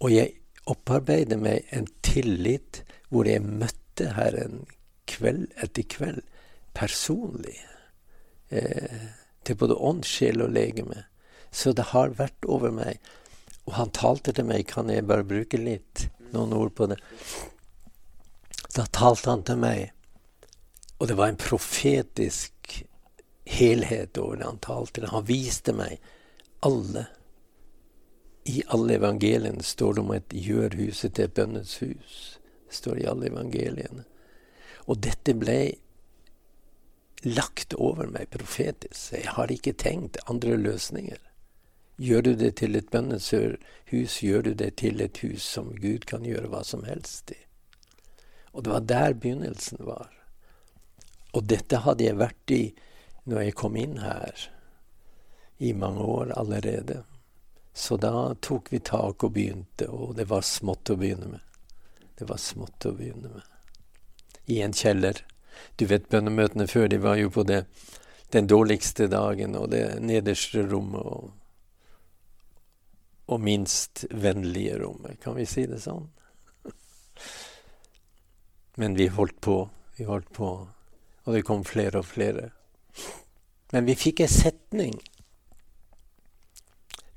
Og 0.00 0.12
jeg 0.14 0.38
opparbeidet 0.70 1.36
meg 1.40 1.68
en 1.76 1.88
tillit 2.06 2.82
hvor 3.10 3.28
jeg 3.28 3.44
møtte 3.44 4.14
Herren 4.16 4.64
kveld 5.10 5.50
etter 5.60 5.84
kveld 5.90 6.22
personlig. 6.76 7.58
Eh, 8.48 9.10
til 9.44 9.56
både 9.56 9.76
ånd, 9.76 10.04
sjel 10.08 10.42
og 10.44 10.52
legeme. 10.54 11.04
Så 11.50 11.72
det 11.76 11.90
har 11.92 12.16
vært 12.18 12.46
over 12.48 12.72
meg. 12.74 13.00
Og 13.68 13.74
han 13.76 13.92
talte 13.94 14.34
til 14.36 14.46
meg, 14.48 14.66
kan 14.70 14.90
jeg 14.92 15.06
bare 15.08 15.26
bruke 15.26 15.60
litt, 15.60 16.08
noen 16.34 16.54
ord 16.56 16.72
på 16.76 16.88
det. 16.90 16.98
Da 18.74 18.86
talte 18.86 19.30
han 19.30 19.42
til 19.42 19.58
meg, 19.58 19.90
og 20.98 21.08
det 21.10 21.16
var 21.18 21.32
en 21.32 21.40
profetisk 21.40 22.84
helhet 23.50 24.18
over 24.18 24.36
det 24.36 24.46
han 24.46 24.60
talte. 24.62 25.06
Han 25.10 25.26
viste 25.26 25.74
meg 25.74 25.98
alle 26.60 27.06
I 28.44 28.62
alle 28.72 28.94
evangeliene 28.96 29.62
står 29.62 29.94
det 29.94 30.00
om 30.00 30.12
et 30.14 30.32
gjør 30.32 30.74
huset 30.78 31.14
til 31.14 31.26
et 31.28 31.34
bønnens 31.34 31.74
hus. 31.82 32.14
Det 32.66 32.74
står 32.74 33.02
i 33.02 33.06
alle 33.06 33.28
evangeliene. 33.28 34.06
Og 34.88 35.02
dette 35.04 35.34
ble 35.36 35.58
lagt 37.28 37.76
over 37.76 38.08
meg 38.08 38.30
profetisk. 38.32 39.12
Jeg 39.12 39.36
har 39.36 39.52
ikke 39.52 39.76
tenkt 39.76 40.18
andre 40.26 40.56
løsninger. 40.56 41.20
Gjør 42.00 42.22
du 42.22 42.32
det 42.34 42.54
til 42.62 42.76
et 42.80 42.88
bønneshus, 42.90 44.16
gjør 44.24 44.42
du 44.48 44.52
det 44.54 44.72
til 44.80 45.04
et 45.04 45.20
hus 45.20 45.44
som 45.44 45.74
Gud 45.76 46.08
kan 46.08 46.24
gjøre 46.24 46.48
hva 46.48 46.64
som 46.64 46.86
helst 46.88 47.34
i. 47.36 47.40
Og 48.52 48.64
det 48.64 48.70
var 48.70 48.80
der 48.80 49.14
begynnelsen 49.14 49.84
var. 49.86 50.10
Og 51.32 51.46
dette 51.46 51.82
hadde 51.84 52.04
jeg 52.04 52.18
vært 52.18 52.54
i 52.54 52.62
når 53.30 53.44
jeg 53.44 53.56
kom 53.60 53.76
inn 53.78 54.00
her, 54.02 54.48
i 55.60 55.72
mange 55.76 56.02
år 56.02 56.32
allerede. 56.40 57.02
Så 57.76 57.98
da 58.00 58.32
tok 58.40 58.72
vi 58.72 58.80
tak 58.80 59.22
og 59.24 59.34
begynte, 59.36 59.86
og 59.92 60.16
det 60.16 60.26
var 60.30 60.42
smått 60.46 60.90
å 60.90 60.96
begynne 60.98 61.28
med. 61.36 61.42
Det 62.18 62.26
var 62.28 62.40
smått 62.40 62.88
å 62.88 62.94
begynne 62.96 63.28
med. 63.36 63.44
I 64.50 64.62
en 64.64 64.74
kjeller. 64.74 65.20
Du 65.76 65.84
vet, 65.86 66.08
bønnemøtene 66.08 66.66
før, 66.66 66.88
de 66.88 66.98
var 66.98 67.20
jo 67.20 67.30
på 67.30 67.44
det, 67.46 67.66
den 68.32 68.48
dårligste 68.50 69.06
dagen 69.12 69.54
og 69.58 69.70
det 69.74 69.84
nederste 70.02 70.64
rommet. 70.66 71.04
og 71.04 71.36
og 73.30 73.40
minst 73.40 74.04
vennlige 74.10 74.78
rommet. 74.82 75.20
Kan 75.22 75.36
vi 75.38 75.46
si 75.46 75.62
det 75.70 75.78
sånn? 75.84 76.08
Men 78.76 78.94
vi 78.98 79.08
holdt 79.08 79.40
på. 79.40 79.70
Vi 79.96 80.04
holdt 80.04 80.32
på. 80.32 80.50
Og 81.24 81.34
det 81.34 81.44
kom 81.46 81.64
flere 81.64 82.00
og 82.00 82.06
flere. 82.06 82.50
Men 83.72 83.86
vi 83.86 83.94
fikk 83.98 84.20
en 84.24 84.32
setning. 84.32 84.96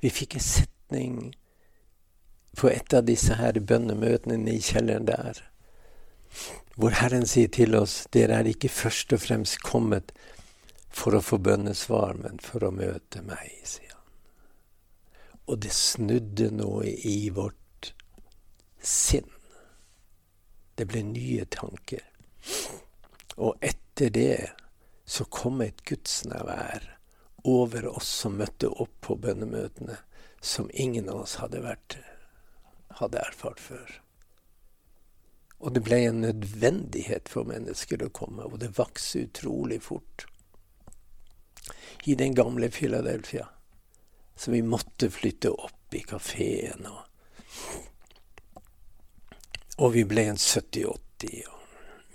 Vi 0.03 0.11
fikk 0.11 0.35
en 0.37 0.45
setning 0.45 1.15
på 2.57 2.69
et 2.69 2.93
av 2.93 3.05
disse 3.07 3.37
her 3.39 3.57
bønnemøtene 3.59 4.37
i 4.51 4.61
kjelleren 4.61 5.07
der, 5.09 5.39
hvor 6.75 6.93
Herren 6.97 7.25
sier 7.29 7.49
til 7.53 7.73
oss 7.77 8.03
dere 8.13 8.41
er 8.41 8.49
ikke 8.51 8.69
først 8.69 9.13
og 9.15 9.23
fremst 9.23 9.61
kommet 9.65 10.13
for 10.93 11.17
å 11.17 11.23
få 11.25 11.39
bønnesvar, 11.41 12.19
men 12.21 12.37
for 12.43 12.65
å 12.67 12.73
møte 12.73 13.23
meg, 13.25 13.49
sier 13.65 13.89
han. 13.89 14.01
og 15.49 15.57
det 15.65 15.73
snudde 15.75 16.51
noe 16.55 16.87
i 16.87 17.29
vårt 17.35 17.89
sinn. 18.79 19.32
Det 20.75 20.87
ble 20.89 21.03
nye 21.05 21.45
tanker. 21.45 22.03
Og 23.37 23.57
etter 23.61 24.09
det 24.13 24.51
så 25.05 25.25
kom 25.25 25.61
et 25.61 25.83
gudsnærvær 25.85 26.87
over 27.43 27.87
oss 27.91 28.09
som 28.23 28.39
møtte 28.39 28.69
opp 28.71 28.95
på 29.03 29.17
bønnemøtene, 29.19 29.97
som 30.41 30.69
ingen 30.73 31.09
av 31.11 31.23
oss 31.25 31.37
hadde, 31.41 31.61
vært, 31.63 31.97
hadde 32.99 33.21
erfart 33.21 33.61
før. 33.63 33.99
Og 35.63 35.75
det 35.75 35.83
ble 35.85 35.99
en 36.07 36.23
nødvendighet 36.23 37.29
for 37.31 37.47
mennesker 37.47 38.03
å 38.03 38.11
komme, 38.15 38.47
og 38.47 38.59
det 38.63 38.73
vokste 38.77 39.27
utrolig 39.27 39.79
fort. 39.83 40.25
I 42.03 42.15
den 42.19 42.35
gamle 42.35 42.67
Philadelphia 42.71 43.47
så 44.35 44.51
vi 44.51 44.61
måtte 44.65 45.11
flytte 45.13 45.53
opp 45.53 45.95
i 45.95 46.01
kafeen. 46.03 46.87
Og, 46.89 47.01
og 49.77 49.93
vi 49.95 50.03
ble 50.05 50.27
en 50.29 50.39
70-80 50.39 51.49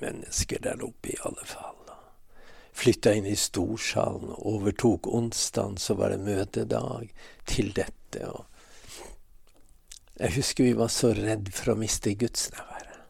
mennesker 0.03 0.63
der 0.63 0.85
oppe, 0.85 1.13
i 1.13 1.21
alle 1.27 1.47
fall. 1.47 1.75
Flytta 2.79 3.11
inn 3.19 3.27
i 3.27 3.35
storsalen 3.37 4.31
overtok 4.37 5.09
onsdagen, 5.11 5.77
så 5.83 5.97
var 5.99 6.13
det 6.15 6.23
møtedag 6.23 7.09
til 7.51 7.73
dette. 7.75 8.23
Og 8.23 8.45
jeg 10.21 10.37
husker 10.37 10.69
vi 10.69 10.77
var 10.79 10.93
så 10.95 11.11
redd 11.17 11.51
for 11.55 11.75
å 11.75 11.81
miste 11.81 12.15
gudsnærværet. 12.15 13.03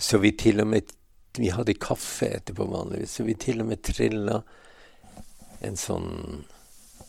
Så 0.00 0.18
vi 0.24 0.32
til 0.32 0.64
og 0.64 0.72
med 0.72 0.98
Vi 1.38 1.48
hadde 1.48 1.72
kaffe 1.80 2.26
etterpå 2.36 2.66
vanligvis, 2.68 3.14
så 3.16 3.24
vi 3.24 3.32
til 3.40 3.62
og 3.62 3.70
med 3.70 3.80
trilla 3.80 4.42
en 5.64 5.78
sånn 5.80 6.42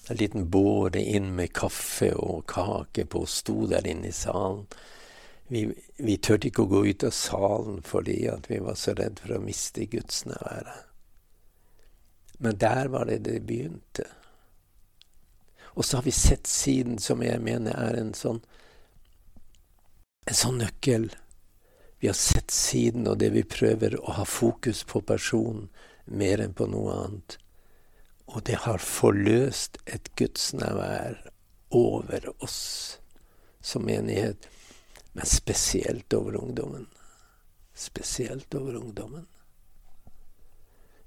en 0.10 0.18
liten 0.20 0.50
båre 0.50 1.02
inn 1.02 1.36
med 1.36 1.54
kaffe 1.56 2.12
og 2.16 2.46
kake 2.52 3.06
på, 3.06 3.24
og 3.24 3.30
sto 3.32 3.68
der 3.72 3.88
inne 3.88 4.10
i 4.10 4.16
salen. 4.16 4.66
Vi, 5.48 5.68
vi 5.98 6.18
turte 6.18 6.50
ikke 6.50 6.66
å 6.66 6.72
gå 6.72 6.82
ut 6.88 7.06
av 7.08 7.14
salen 7.16 7.82
fordi 7.86 8.18
vi 8.48 8.60
var 8.64 8.76
så 8.80 8.96
redd 8.98 9.22
for 9.22 9.36
å 9.36 9.44
miste 9.44 9.86
Guds 9.86 10.24
gudsnæværet. 10.24 10.90
Men 12.44 12.58
der 12.60 12.90
var 12.92 13.08
det 13.08 13.22
det 13.24 13.40
begynte. 13.48 14.08
Og 15.74 15.86
så 15.86 15.98
har 15.98 16.04
vi 16.04 16.12
sett 16.12 16.48
siden, 16.48 16.98
som 17.00 17.24
jeg 17.24 17.40
mener 17.42 17.78
er 17.78 18.00
en 18.00 18.14
sånn 18.18 18.42
en 20.26 20.38
sånn 20.38 20.60
nøkkel. 20.62 21.10
Vi 22.00 22.08
har 22.08 22.18
sett 22.18 22.52
siden, 22.52 23.08
og 23.08 23.20
det 23.20 23.32
vi 23.36 23.44
prøver 23.48 23.96
å 24.00 24.18
ha 24.20 24.26
fokus 24.28 24.84
på 24.88 25.02
personen 25.08 25.70
mer 26.06 26.44
enn 26.44 26.56
på 26.56 26.68
noe 26.72 26.96
annet. 27.06 27.38
Og 28.34 28.42
det 28.50 28.56
har 28.66 28.82
forløst 28.82 29.78
et 29.86 30.10
gudsnærvær 30.18 31.20
over 31.70 32.30
oss 32.42 33.00
som 33.62 33.86
menighet, 33.86 34.48
men 35.14 35.26
spesielt 35.30 36.14
over 36.14 36.40
ungdommen. 36.42 36.88
Spesielt 37.74 38.56
over 38.56 38.76
ungdommen. 38.76 39.28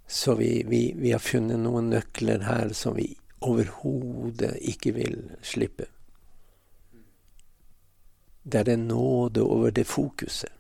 Så 0.06 0.34
vi, 0.34 0.62
vi, 0.68 0.92
vi 0.96 1.10
har 1.10 1.18
funnet 1.18 1.58
noen 1.58 1.90
nøkler 1.90 2.46
her 2.46 2.70
som 2.78 2.94
vi 2.94 3.08
overhodet 3.42 4.54
ikke 4.62 4.94
vil 4.94 5.18
slippe. 5.42 5.90
Det 8.46 8.62
er 8.62 8.76
en 8.76 8.86
nåde 8.86 9.42
over 9.42 9.74
det 9.74 9.88
fokuset. 9.90 10.52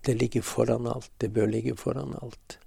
Det 0.00 0.16
ligger 0.16 0.42
foran 0.42 0.88
alt. 0.88 1.12
Det 1.20 1.28
bør 1.28 1.46
ligge 1.46 1.76
foran 1.76 2.16
alt. 2.22 2.61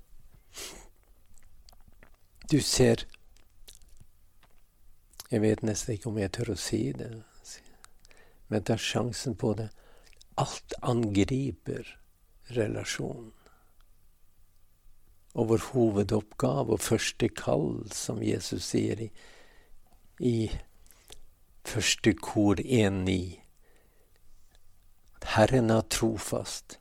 Du 2.51 2.61
ser 2.61 3.07
Jeg 5.31 5.41
vet 5.41 5.63
nesten 5.65 5.95
ikke 5.95 6.11
om 6.11 6.19
jeg 6.21 6.29
tør 6.37 6.51
å 6.53 6.57
si 6.61 6.91
det, 6.93 7.07
men 8.53 8.67
ta 8.67 8.77
sjansen 8.77 9.33
på 9.41 9.55
det. 9.57 9.71
Alt 10.37 10.75
angriper 10.85 11.89
relasjonen. 12.53 13.33
Og 15.33 15.49
vår 15.49 15.65
hovedoppgave 15.71 16.77
og 16.77 16.85
første 16.85 17.31
kall, 17.33 17.89
som 17.91 18.21
Jesus 18.21 18.69
sier 18.69 19.01
i, 19.07 19.09
i 20.21 20.37
første 21.65 22.13
kor 22.21 22.61
1.9 22.61 23.19
Herren 25.33 25.73
er 25.73 25.87
trofast, 25.89 26.77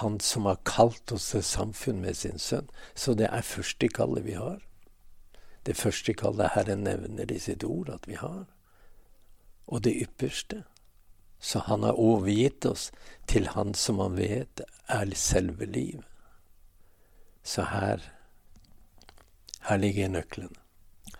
Han 0.00 0.20
som 0.20 0.46
har 0.46 0.62
kalt 0.64 1.12
oss 1.12 1.32
til 1.34 1.42
samfunn 1.44 1.98
med 2.00 2.16
sin 2.16 2.38
sønn. 2.38 2.70
Så 2.94 3.12
det 3.18 3.26
er 3.28 3.42
første 3.44 3.90
kallet 3.92 4.24
vi 4.24 4.38
har 4.38 4.62
det 5.66 5.76
første 5.76 6.14
kallet 6.14 6.54
Herren 6.54 6.84
nevner 6.84 7.30
i 7.32 7.38
sitt 7.38 7.64
ord 7.64 7.90
at 7.90 8.08
vi 8.08 8.14
har. 8.18 8.44
Og 9.66 9.84
det 9.84 9.94
ypperste. 10.02 10.64
Så 11.42 11.58
han 11.66 11.82
har 11.82 11.98
overgitt 11.98 12.66
oss 12.66 12.90
til 13.26 13.48
Han 13.54 13.74
som 13.74 13.98
han 13.98 14.16
vet 14.16 14.62
er 14.88 15.14
selve 15.14 15.66
livet. 15.66 16.04
Så 17.42 17.62
her 17.62 18.02
her 19.62 19.76
ligger 19.76 20.08
nøkkelen. 20.08 20.56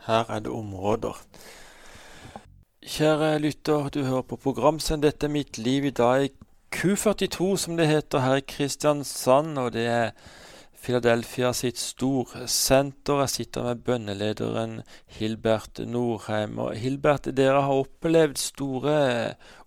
Her 0.07 0.31
er 0.31 0.39
det 0.39 0.51
områder. 0.51 1.19
Kjære 2.83 3.39
lytter, 3.39 3.89
du 3.89 4.03
hører 4.03 4.23
på 4.23 4.37
programsend 4.37 5.03
Dette 5.03 5.27
er 5.27 5.31
mitt 5.31 5.59
liv 5.59 5.85
i 5.85 5.91
dag. 5.91 6.31
Q42, 6.75 7.57
som 7.57 7.77
det 7.77 7.87
heter 7.87 8.19
her 8.19 8.41
i 8.41 8.47
Kristiansand. 8.49 9.59
Og 9.59 9.73
det 9.73 9.87
er 9.87 10.11
Philadelphia 10.83 11.53
sitt 11.55 11.79
storsenter. 11.79 13.21
Jeg 13.23 13.31
sitter 13.31 13.69
med 13.69 13.85
bønnelederen 13.87 14.81
Hilbert 15.19 15.79
Norheim. 15.87 16.59
Og 16.59 16.75
Hilbert, 16.75 17.29
dere 17.37 17.63
har 17.63 17.83
opplevd 17.85 18.41
store 18.43 18.97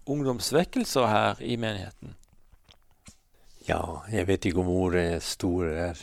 ungdomsvekkelser 0.06 1.08
her 1.08 1.40
i 1.40 1.56
menigheten? 1.56 2.18
Ja, 3.68 4.04
jeg 4.12 4.28
vet 4.28 4.46
ikke 4.46 4.60
om 4.62 4.70
ordet 4.70 5.24
'stor' 5.24 5.72
er 5.72 6.02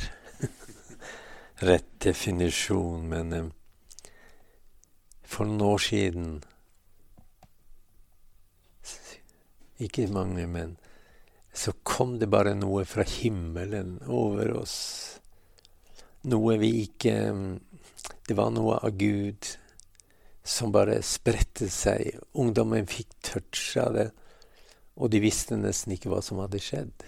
rett 1.68 1.92
definisjon, 2.02 3.04
men 3.08 3.32
um, 3.32 3.52
for 5.22 5.44
noen 5.44 5.60
år 5.60 5.78
siden 5.78 6.42
Ikke 9.82 10.06
mange, 10.06 10.46
men 10.46 10.76
så 11.52 11.72
kom 11.82 12.18
det 12.18 12.30
bare 12.32 12.54
noe 12.56 12.84
fra 12.88 13.04
himmelen 13.06 13.98
over 14.08 14.54
oss. 14.62 14.76
Noe 16.22 16.56
vi 16.58 16.70
ikke 16.84 17.16
Det 18.26 18.34
var 18.38 18.52
noe 18.54 18.78
av 18.78 18.94
Gud 18.96 19.46
som 20.42 20.72
bare 20.74 21.02
spredte 21.06 21.68
seg. 21.70 22.16
Ungdommen 22.38 22.86
fikk 22.90 23.12
touch 23.22 23.76
av 23.78 23.94
det, 23.94 24.08
og 24.98 25.10
de 25.10 25.20
visste 25.22 25.58
nesten 25.58 25.94
ikke 25.94 26.10
hva 26.10 26.22
som 26.24 26.40
hadde 26.42 26.62
skjedd. 26.62 27.04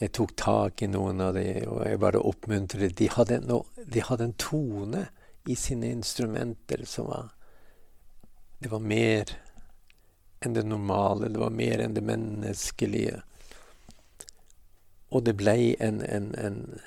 Jeg 0.00 0.12
tok 0.16 0.32
tak 0.40 0.82
i 0.84 0.88
noen 0.88 1.20
av 1.20 1.34
dem, 1.36 1.66
og 1.68 1.82
jeg 1.84 2.00
bare 2.00 2.22
oppmuntret. 2.24 2.96
De 2.96 3.40
no, 3.44 3.64
de 3.76 4.04
hadde 4.04 4.30
en 4.30 4.38
tone 4.40 5.04
i 5.48 5.56
sine 5.56 5.90
instrumenter 5.92 6.86
som 6.88 7.10
var 7.12 7.30
Det 8.60 8.68
var 8.68 8.80
mer 8.80 9.30
enn 10.46 10.54
det 10.54 10.62
normale. 10.62 11.28
Det 11.28 11.38
var 11.38 11.50
mer 11.50 11.78
enn 11.78 11.94
det 11.94 12.04
menneskelige. 12.04 13.22
Og 15.08 15.24
det 15.24 15.34
ble 15.36 15.76
en, 15.78 16.00
en, 16.02 16.34
en 16.34 16.80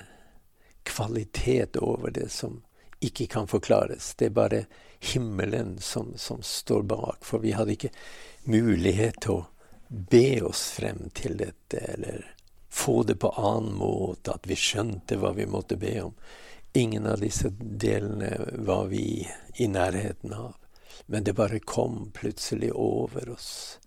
kvalitet 0.82 1.76
over 1.76 2.10
det 2.10 2.30
som 2.32 2.62
ikke 3.04 3.26
kan 3.26 3.46
forklares. 3.46 4.14
Det 4.14 4.26
er 4.30 4.38
bare 4.38 4.62
himmelen 5.00 5.78
som, 5.78 6.14
som 6.16 6.42
står 6.42 6.82
bak. 6.82 7.24
For 7.24 7.38
vi 7.38 7.52
hadde 7.52 7.76
ikke 7.76 7.92
mulighet 8.44 9.20
til 9.20 9.38
å 9.38 9.46
be 9.88 10.40
oss 10.42 10.70
frem 10.78 11.10
til 11.14 11.36
dette, 11.38 11.78
eller 11.78 12.24
få 12.72 13.02
det 13.02 13.20
på 13.20 13.30
annen 13.38 13.76
måte, 13.78 14.34
at 14.34 14.48
vi 14.48 14.56
skjønte 14.58 15.20
hva 15.20 15.34
vi 15.36 15.46
måtte 15.46 15.76
be 15.78 15.94
om. 16.02 16.14
Ingen 16.74 17.06
av 17.06 17.20
disse 17.22 17.52
delene 17.60 18.32
var 18.66 18.88
vi 18.90 19.28
i 19.62 19.68
nærheten 19.70 20.32
av. 20.34 20.56
Men 21.06 21.24
det 21.24 21.34
bare 21.36 21.58
kom 21.58 22.10
plutselig 22.14 22.72
over 22.72 23.28
oss, 23.30 23.78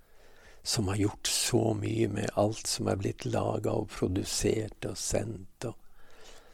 som 0.63 0.87
har 0.87 0.95
gjort 0.95 1.27
så 1.27 1.73
mye 1.73 2.07
med 2.07 2.29
alt 2.33 2.67
som 2.67 2.87
er 2.87 2.99
blitt 2.99 3.25
laga 3.25 3.71
og 3.71 3.89
produsert 3.89 4.85
og 4.85 4.97
sendt. 4.97 5.65
Og. 5.65 5.75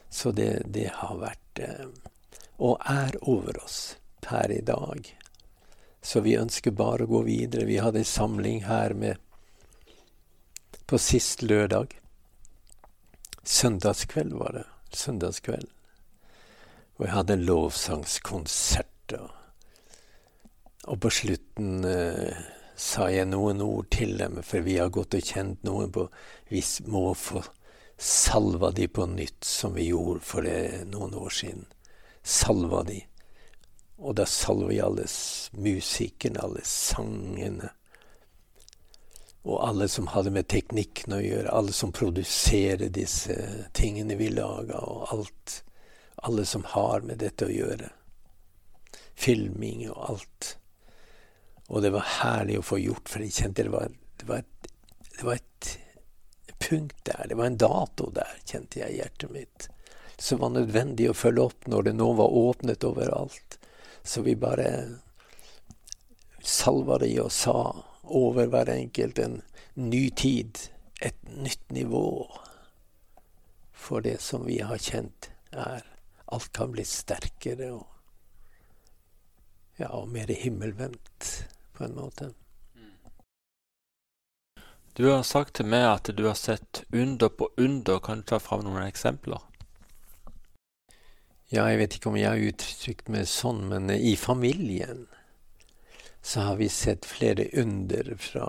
Så 0.09 0.31
det, 0.31 0.61
det, 0.65 0.91
har 0.93 1.17
vært 1.17 1.59
eh, 1.59 1.89
og 2.61 2.77
er 2.85 3.17
over 3.21 3.57
oss 3.63 3.97
per 4.21 4.51
i 4.51 4.61
dag. 4.61 5.09
Så 6.01 6.21
vi 6.21 6.37
ønsker 6.37 6.71
bare 6.75 7.07
å 7.07 7.11
gå 7.11 7.23
videre. 7.27 7.65
Vi 7.65 7.79
hadde 7.81 8.03
en 8.03 8.07
samling 8.07 8.63
her 8.67 8.93
med 8.93 9.17
på 10.85 10.99
sist 10.99 11.41
lørdag. 11.41 11.95
Søndagskveld 13.43 14.33
var 14.37 14.51
det. 14.59 14.65
Søndagskveld. 14.93 15.69
Og 16.99 17.05
jeg 17.07 17.13
hadde 17.15 17.39
lovsangskonsert. 17.41 19.15
Og, 19.17 19.31
og 20.87 20.99
på 21.03 21.11
slutten 21.13 21.85
eh, 21.87 22.39
sa 22.75 23.09
jeg 23.11 23.29
noen 23.29 23.61
ord 23.63 23.89
til 23.93 24.17
dem, 24.19 24.41
for 24.43 24.65
vi 24.65 24.79
har 24.81 24.91
gått 24.93 25.15
og 25.15 25.29
kjent 25.29 25.63
noen 25.63 25.91
på 25.93 26.07
Vi 26.49 26.63
må 26.91 27.13
få 27.13 27.43
salva 27.97 28.71
de 28.71 28.87
på 28.87 29.05
nytt, 29.07 29.43
som 29.45 29.77
vi 29.77 29.87
gjorde 29.91 30.25
for 30.25 30.43
det, 30.43 30.83
noen 30.91 31.13
år 31.15 31.31
siden 31.31 31.65
salva 32.23 32.83
de. 32.83 32.99
Og 33.97 34.15
da 34.15 34.25
salver 34.25 34.71
vi 34.71 34.79
alle 34.81 35.05
musikerne, 35.51 36.39
alle 36.43 36.63
sangene. 36.67 37.69
Og 39.43 39.59
alle 39.67 39.89
som 39.91 40.07
hadde 40.07 40.31
med 40.31 40.47
teknikken 40.51 41.17
å 41.17 41.21
gjøre, 41.21 41.51
alle 41.51 41.75
som 41.75 41.91
produserer 41.91 42.91
disse 42.95 43.35
tingene 43.75 44.15
vi 44.19 44.31
laga, 44.31 44.79
og 44.79 45.11
alt. 45.11 45.59
Alle 46.23 46.45
som 46.47 46.63
har 46.71 47.03
med 47.03 47.19
dette 47.19 47.49
å 47.49 47.51
gjøre. 47.51 47.89
Filming 49.19 49.89
og 49.91 49.99
alt. 50.09 50.53
Og 51.73 51.81
det 51.81 51.93
var 51.95 52.05
herlig 52.21 52.59
å 52.59 52.65
få 52.65 52.77
gjort, 52.77 53.09
for 53.09 53.25
jeg 53.25 53.33
kjente 53.33 53.65
det 53.65 53.73
var, 53.73 53.93
det 54.21 54.29
var, 54.29 54.43
et, 54.45 54.73
det 55.17 55.25
var 55.25 55.39
et 55.39 55.69
punkt 56.61 56.99
der. 57.09 57.25
Det 57.31 57.37
var 57.39 57.49
en 57.49 57.61
dato 57.61 58.11
der, 58.13 58.35
kjente 58.45 58.83
jeg 58.83 58.93
i 58.93 58.99
hjertet 59.01 59.33
mitt 59.33 59.69
som 60.23 60.39
var 60.39 60.53
nødvendig 60.53 61.09
å 61.09 61.17
følge 61.17 61.47
opp 61.49 61.67
når 61.67 61.89
det 61.89 61.95
nå 61.97 62.11
var 62.15 62.35
åpnet 62.37 62.85
overalt. 62.87 63.57
Så 64.03 64.21
vi 64.23 64.35
bare 64.39 64.67
salva 66.43 66.99
det 67.01 67.09
i 67.13 67.19
og 67.23 67.31
sa 67.31 67.57
over 68.03 68.47
hver 68.51 68.71
enkelt 68.71 69.19
en 69.19 69.41
ny 69.79 70.09
tid, 70.09 70.59
et 71.01 71.19
nytt 71.27 71.71
nivå. 71.75 72.27
For 73.71 74.03
det 74.03 74.19
som 74.23 74.45
vi 74.47 74.61
har 74.63 74.79
kjent, 74.79 75.31
er 75.51 75.83
alt 76.33 76.51
kan 76.55 76.71
bli 76.73 76.85
sterkere 76.87 77.73
og, 77.75 77.87
ja, 79.77 79.89
og 79.91 80.07
mer 80.13 80.31
himmelvendt, 80.31 81.33
på 81.73 81.83
en 81.87 81.95
måte. 81.97 82.31
Du 84.93 85.07
har 85.09 85.23
sagt 85.25 85.55
til 85.57 85.65
meg 85.65 85.87
at 85.89 86.11
du 86.13 86.27
har 86.27 86.37
sett 86.37 86.83
under 86.93 87.29
på 87.33 87.49
under. 87.57 87.99
Kan 87.99 88.21
du 88.21 88.29
ta 88.29 88.37
fram 88.39 88.61
noen 88.61 88.85
eksempler? 88.85 89.41
Ja, 91.49 91.65
jeg 91.69 91.79
vet 91.81 91.95
ikke 91.97 92.11
om 92.11 92.17
jeg 92.17 92.29
har 92.29 92.49
uttrykt 92.49 93.09
meg 93.13 93.25
sånn, 93.29 93.65
men 93.69 93.89
eh, 93.93 94.05
i 94.13 94.15
familien 94.17 95.07
så 96.23 96.45
har 96.47 96.55
vi 96.61 96.69
sett 96.69 97.05
flere 97.05 97.49
under 97.59 98.13
fra 98.17 98.47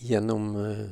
gjennom 0.00 0.56
uh, 0.56 0.88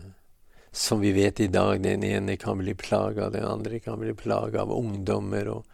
Som 0.71 1.01
vi 1.01 1.13
vet 1.13 1.41
i 1.41 1.49
dag, 1.49 1.81
den 1.83 2.05
ene 2.05 2.37
kan 2.37 2.59
bli 2.59 2.75
plaga, 2.75 3.31
den 3.31 3.45
andre 3.45 3.81
kan 3.81 3.99
bli 3.99 4.13
plaga 4.15 4.63
av 4.63 4.73
ungdommer, 4.73 5.49
og 5.49 5.65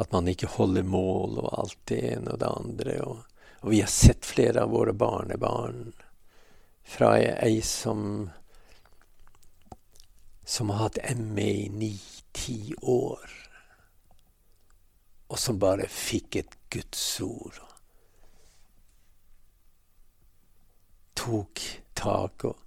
at 0.00 0.12
man 0.14 0.30
ikke 0.30 0.48
holder 0.54 0.86
mål, 0.86 1.40
og 1.42 1.58
alt 1.58 1.80
det 1.90 1.98
ene 2.12 2.32
og 2.32 2.38
det 2.40 2.48
andre. 2.48 2.94
Og, 3.02 3.35
og 3.66 3.72
vi 3.72 3.80
har 3.82 3.90
sett 3.90 4.26
flere 4.26 4.62
av 4.62 4.70
våre 4.70 4.92
barnebarn 4.94 5.88
fra 6.86 7.16
ei 7.18 7.58
som 7.66 8.28
som 10.46 10.70
har 10.70 10.84
hatt 10.84 11.00
ME 11.18 11.48
i 11.50 11.68
ni-ti 11.74 12.60
år 12.78 13.32
og 15.26 15.40
som 15.42 15.58
bare 15.58 15.88
fikk 15.90 16.38
et 16.38 16.54
Guds 16.70 17.02
ord. 17.26 17.58
Tok 21.18 21.62
tak 21.98 22.46
og 22.46 22.62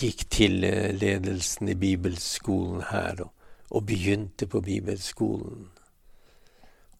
gikk 0.00 0.24
til 0.32 0.64
eh, 0.64 0.94
ledelsen 0.96 1.68
i 1.68 1.76
bibelskolen 1.76 2.86
her 2.88 3.26
og, 3.26 3.34
og 3.68 3.84
begynte 3.92 4.48
på 4.48 4.64
bibelskolen. 4.64 5.68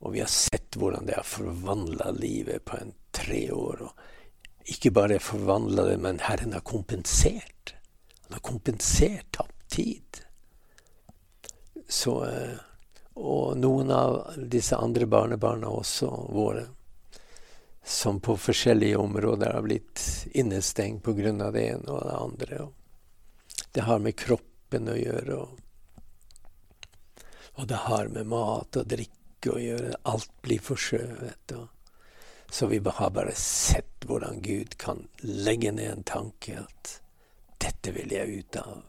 Og 0.00 0.14
vi 0.14 0.22
har 0.22 0.30
sett 0.32 0.78
hvordan 0.80 1.06
det 1.06 1.18
har 1.18 1.28
forvandla 1.28 2.10
livet 2.16 2.64
på 2.64 2.78
en 2.80 2.94
tre 3.12 3.42
år. 3.52 3.82
Og 3.88 4.72
ikke 4.72 4.94
bare 4.96 5.20
forvandla 5.20 5.84
det, 5.90 5.98
men 6.00 6.22
Herren 6.24 6.56
har 6.56 6.64
kompensert. 6.64 7.74
Han 8.24 8.38
har 8.38 8.44
kompensert 8.46 9.28
tapt 9.36 9.68
tid. 9.68 10.22
Så 11.88 12.24
eh, 12.24 12.58
og 13.20 13.56
noen 13.58 13.90
av 13.90 14.14
disse 14.48 14.76
andre 14.76 15.06
barnebarna 15.06 15.68
også 15.68 16.08
våre, 16.32 16.64
som 17.84 18.20
på 18.20 18.36
forskjellige 18.36 18.96
områder 18.96 19.52
har 19.52 19.62
blitt 19.62 20.26
innestengt 20.32 21.04
pga. 21.04 21.50
det 21.50 21.66
ene 21.68 21.90
og 21.90 22.06
det 22.06 22.16
andre. 22.16 22.68
Det 23.72 23.80
har 23.80 23.98
med 23.98 24.16
kroppen 24.16 24.88
å 24.88 24.96
gjøre, 24.96 25.36
og, 25.36 25.58
og, 27.54 27.66
det 27.66 27.76
har 27.76 28.08
med 28.08 28.26
mat 28.26 28.76
og 28.76 28.86
drikke 28.88 29.19
å 29.48 29.58
gjøre. 29.58 29.94
Alt 30.04 30.30
blir 30.42 30.60
forskjøvet. 30.60 31.56
så 32.50 32.66
vi 32.66 32.80
har 32.84 33.10
bare 33.10 33.34
sett 33.34 34.04
hvordan 34.06 34.40
Gud 34.42 34.76
kan 34.78 35.08
legge 35.22 35.72
ned 35.72 35.90
en 35.90 36.02
tanke 36.02 36.58
at 36.58 37.00
dette 37.58 37.92
vil 37.92 38.12
jeg 38.12 38.38
ut 38.40 38.56
av 38.56 38.82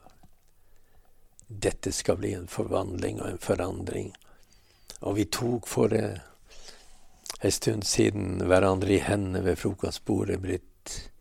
dette 1.59 1.91
skal 1.91 2.17
bli 2.17 2.33
en 2.33 2.47
forvandling 2.47 3.21
og 3.21 3.29
en 3.29 3.37
forandring. 3.37 4.13
Og 4.99 5.15
vi 5.15 5.25
tok 5.25 5.67
for 5.67 5.91
det 5.91 6.21
en 7.41 7.51
stund 7.51 7.83
siden 7.87 8.43
hverandre 8.47 8.93
i 8.95 9.01
hendene 9.03 9.41
ved 9.43 9.59
frokostbordet, 9.59 10.39
Britt 10.41 11.11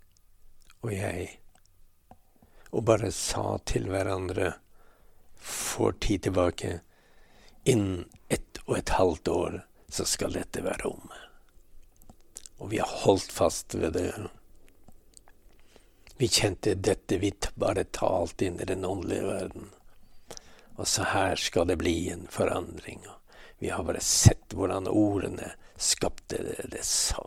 og 0.85 0.93
jeg, 0.95 1.27
og 2.71 2.85
bare 2.87 3.11
sa 3.13 3.59
til 3.67 3.89
hverandre 3.91 4.53
for 5.41 5.97
tid 5.99 6.29
tilbake 6.29 6.81
Innen 7.65 8.05
ett 8.29 8.50
og 8.71 8.79
et 8.79 8.89
halvt 8.95 9.29
år 9.29 9.55
så 9.91 10.05
skal 10.07 10.37
dette 10.39 10.63
være 10.63 10.87
omme. 10.87 11.17
Og 12.63 12.71
vi 12.71 12.79
har 12.79 12.93
holdt 13.03 13.33
fast 13.33 13.75
ved 13.75 13.97
det. 13.99 14.13
Vi 16.21 16.29
kjente 16.29 16.77
dette 16.79 17.19
vi 17.19 17.33
bare 17.59 17.85
talte 17.91 18.47
inn 18.47 18.61
i 18.61 18.69
den 18.69 18.85
åndelige 18.87 19.27
verden. 19.27 19.71
Og 20.79 20.87
så 20.89 21.09
her 21.11 21.35
skal 21.37 21.67
det 21.67 21.81
bli 21.83 22.13
en 22.13 22.29
forandring. 22.31 23.03
Vi 23.59 23.75
har 23.75 23.85
bare 23.85 24.01
sett 24.05 24.55
hvordan 24.55 24.87
ordene 24.87 25.51
skapte 25.77 26.39
det 26.45 26.71
det 26.71 26.85
sa. 26.87 27.27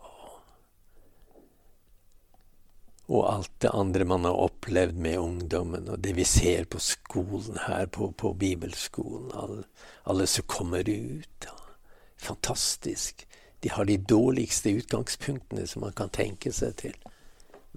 Og 3.13 3.27
alt 3.29 3.51
det 3.61 3.69
andre 3.69 4.05
man 4.09 4.25
har 4.25 4.39
opplevd 4.41 4.97
med 4.97 5.19
ungdommen, 5.21 5.89
og 5.89 5.99
det 6.01 6.15
vi 6.17 6.25
ser 6.25 6.65
på 6.65 6.79
skolen 6.81 7.59
her, 7.67 7.85
på, 7.85 8.09
på 8.17 8.33
bibelskolen. 8.33 9.29
Alle, 9.37 9.65
alle, 10.09 10.25
som 10.27 10.47
kommer 10.49 10.89
ut. 10.89 11.45
Ja. 11.45 11.53
Fantastisk. 12.17 13.27
De 13.59 13.69
har 13.69 13.85
de 13.85 13.97
dårligste 13.97 14.73
utgangspunktene 14.79 15.67
som 15.67 15.85
man 15.85 15.93
kan 15.93 16.09
tenke 16.09 16.51
seg 16.51 16.73
til. 16.81 16.97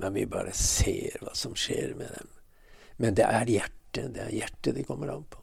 Men 0.01 0.17
vi 0.17 0.25
bare 0.27 0.57
ser 0.57 1.21
hva 1.21 1.37
som 1.37 1.57
skjer 1.57 1.93
med 2.01 2.17
dem. 2.17 2.33
Men 2.97 3.21
det 3.21 3.29
er 3.29 3.53
hjertet. 3.59 4.13
Det 4.17 4.25
er 4.25 4.33
hjertet 4.33 4.75
det 4.77 4.89
kommer 4.89 5.13
an 5.13 5.29
på. 5.29 5.41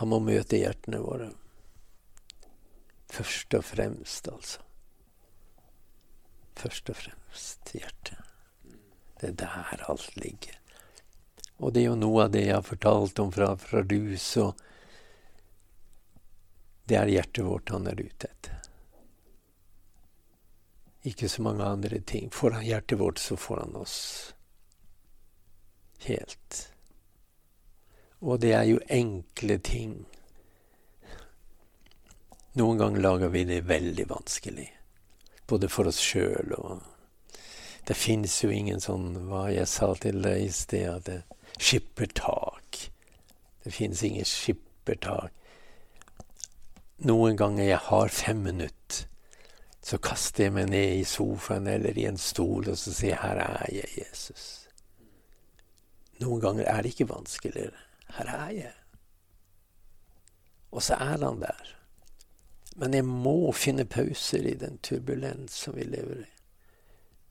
Han 0.00 0.10
må 0.10 0.18
møte 0.26 0.58
hjertene 0.58 0.98
våre. 1.02 1.30
Først 3.14 3.54
og 3.54 3.62
fremst, 3.66 4.26
altså. 4.30 4.62
Først 6.58 6.90
og 6.90 6.98
fremst 6.98 7.23
hjertet. 7.72 8.18
Det 9.20 9.28
er 9.28 9.38
der 9.44 9.84
alt 9.88 10.16
ligger. 10.16 10.58
Og 11.56 11.72
det 11.72 11.84
er 11.84 11.90
jo 11.92 11.98
noe 11.98 12.26
av 12.26 12.32
det 12.34 12.46
jeg 12.46 12.56
har 12.56 12.66
fortalt 12.66 13.18
om 13.22 13.30
fra, 13.32 13.54
fra 13.56 13.82
rus, 13.82 14.26
og 14.42 14.58
det 16.84 16.98
er 16.98 17.12
hjertet 17.12 17.46
vårt 17.46 17.72
han 17.72 17.86
er 17.88 18.00
ute 18.00 18.28
etter. 18.28 18.60
Ikke 21.04 21.28
så 21.28 21.44
mange 21.44 21.64
andre 21.64 22.00
ting. 22.00 22.30
Får 22.32 22.56
han 22.56 22.64
hjertet 22.64 22.98
vårt, 22.98 23.18
så 23.20 23.36
får 23.36 23.60
han 23.60 23.76
oss 23.76 23.98
helt. 26.04 26.60
Og 28.24 28.40
det 28.40 28.54
er 28.56 28.64
jo 28.68 28.80
enkle 28.88 29.58
ting. 29.60 29.98
Noen 32.56 32.80
ganger 32.80 33.04
lager 33.04 33.32
vi 33.34 33.44
det 33.44 33.64
veldig 33.68 34.08
vanskelig, 34.08 34.68
både 35.46 35.68
for 35.68 35.90
oss 35.90 36.00
sjøl 36.00 36.54
og 36.56 36.93
Det 37.84 37.94
finnes 37.94 38.34
jo 38.44 38.50
ingen 38.50 38.80
sånn, 38.80 39.12
hva 39.28 39.50
jeg 39.52 39.68
sa 39.68 39.90
til 40.00 40.22
deg 40.24 40.46
i 40.46 40.52
sted, 40.52 40.88
at 40.88 41.08
det 41.08 41.22
skippertak. 41.58 42.78
Det 43.64 43.72
finnes 43.72 44.02
ingen 44.02 44.28
skippertak. 44.28 45.32
Noen 47.04 47.36
ganger 47.36 47.68
jeg 47.68 47.82
har 47.90 48.08
fem 48.08 48.40
minutter, 48.46 49.08
så 49.84 49.98
kaster 50.00 50.46
jeg 50.46 50.54
meg 50.56 50.70
ned 50.72 51.00
i 51.02 51.04
sofaen 51.04 51.66
eller 51.68 51.98
i 51.98 52.06
en 52.08 52.16
stol 52.16 52.70
og 52.72 52.78
så 52.80 52.92
sier 52.94 53.20
'Her 53.20 53.36
er 53.36 53.66
jeg, 53.68 53.88
Jesus'. 53.98 54.64
Noen 56.20 56.40
ganger 56.40 56.64
er 56.64 56.82
det 56.82 56.94
ikke 56.94 57.08
vanskeligere. 57.08 57.80
Her 58.16 58.26
er 58.26 58.50
jeg. 58.50 58.72
Og 60.70 60.82
så 60.82 60.94
er 60.94 61.24
han 61.24 61.40
der. 61.40 61.76
Men 62.76 62.94
jeg 62.94 63.04
må 63.04 63.52
finne 63.52 63.84
pauser 63.84 64.46
i 64.46 64.54
den 64.54 64.78
turbulens 64.78 65.52
som 65.52 65.76
vi 65.76 65.82
lever 65.82 66.24
i. 66.24 66.33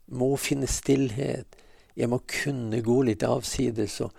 Må 0.08 0.36
finne 0.38 0.68
stillhet. 0.68 1.56
Jeg 1.96 2.10
må 2.10 2.20
kunne 2.28 2.82
gå 2.82 3.02
litt 3.06 3.24
avsides 3.24 4.02
og 4.02 4.12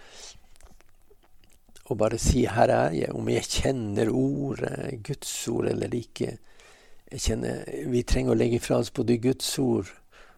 og 1.85 1.99
bare 1.99 2.18
si 2.18 2.47
'her 2.47 2.70
er 2.70 2.90
jeg', 2.90 3.12
om 3.14 3.29
jeg 3.29 3.44
kjenner 3.44 4.09
ordet, 4.09 5.03
Guds 5.05 5.49
ord 5.49 5.66
eller 5.68 5.94
ikke. 5.94 6.38
Jeg 7.12 7.20
kjenner, 7.20 7.64
Vi 7.90 8.03
trenger 8.03 8.33
å 8.33 8.38
legge 8.38 8.61
fra 8.61 8.79
oss 8.79 8.90
både 8.90 9.18
Guds 9.18 9.59
ord 9.59 9.92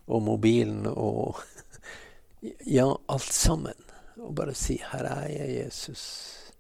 og 0.07 0.23
mobilen 0.23 0.87
og 0.87 1.37
Ja, 2.67 2.95
alt 3.09 3.33
sammen. 3.33 3.75
Og 4.17 4.35
bare 4.35 4.55
si 4.55 4.81
'her 4.83 5.05
er 5.05 5.29
jeg, 5.29 5.67
Jesus'. 5.67 6.53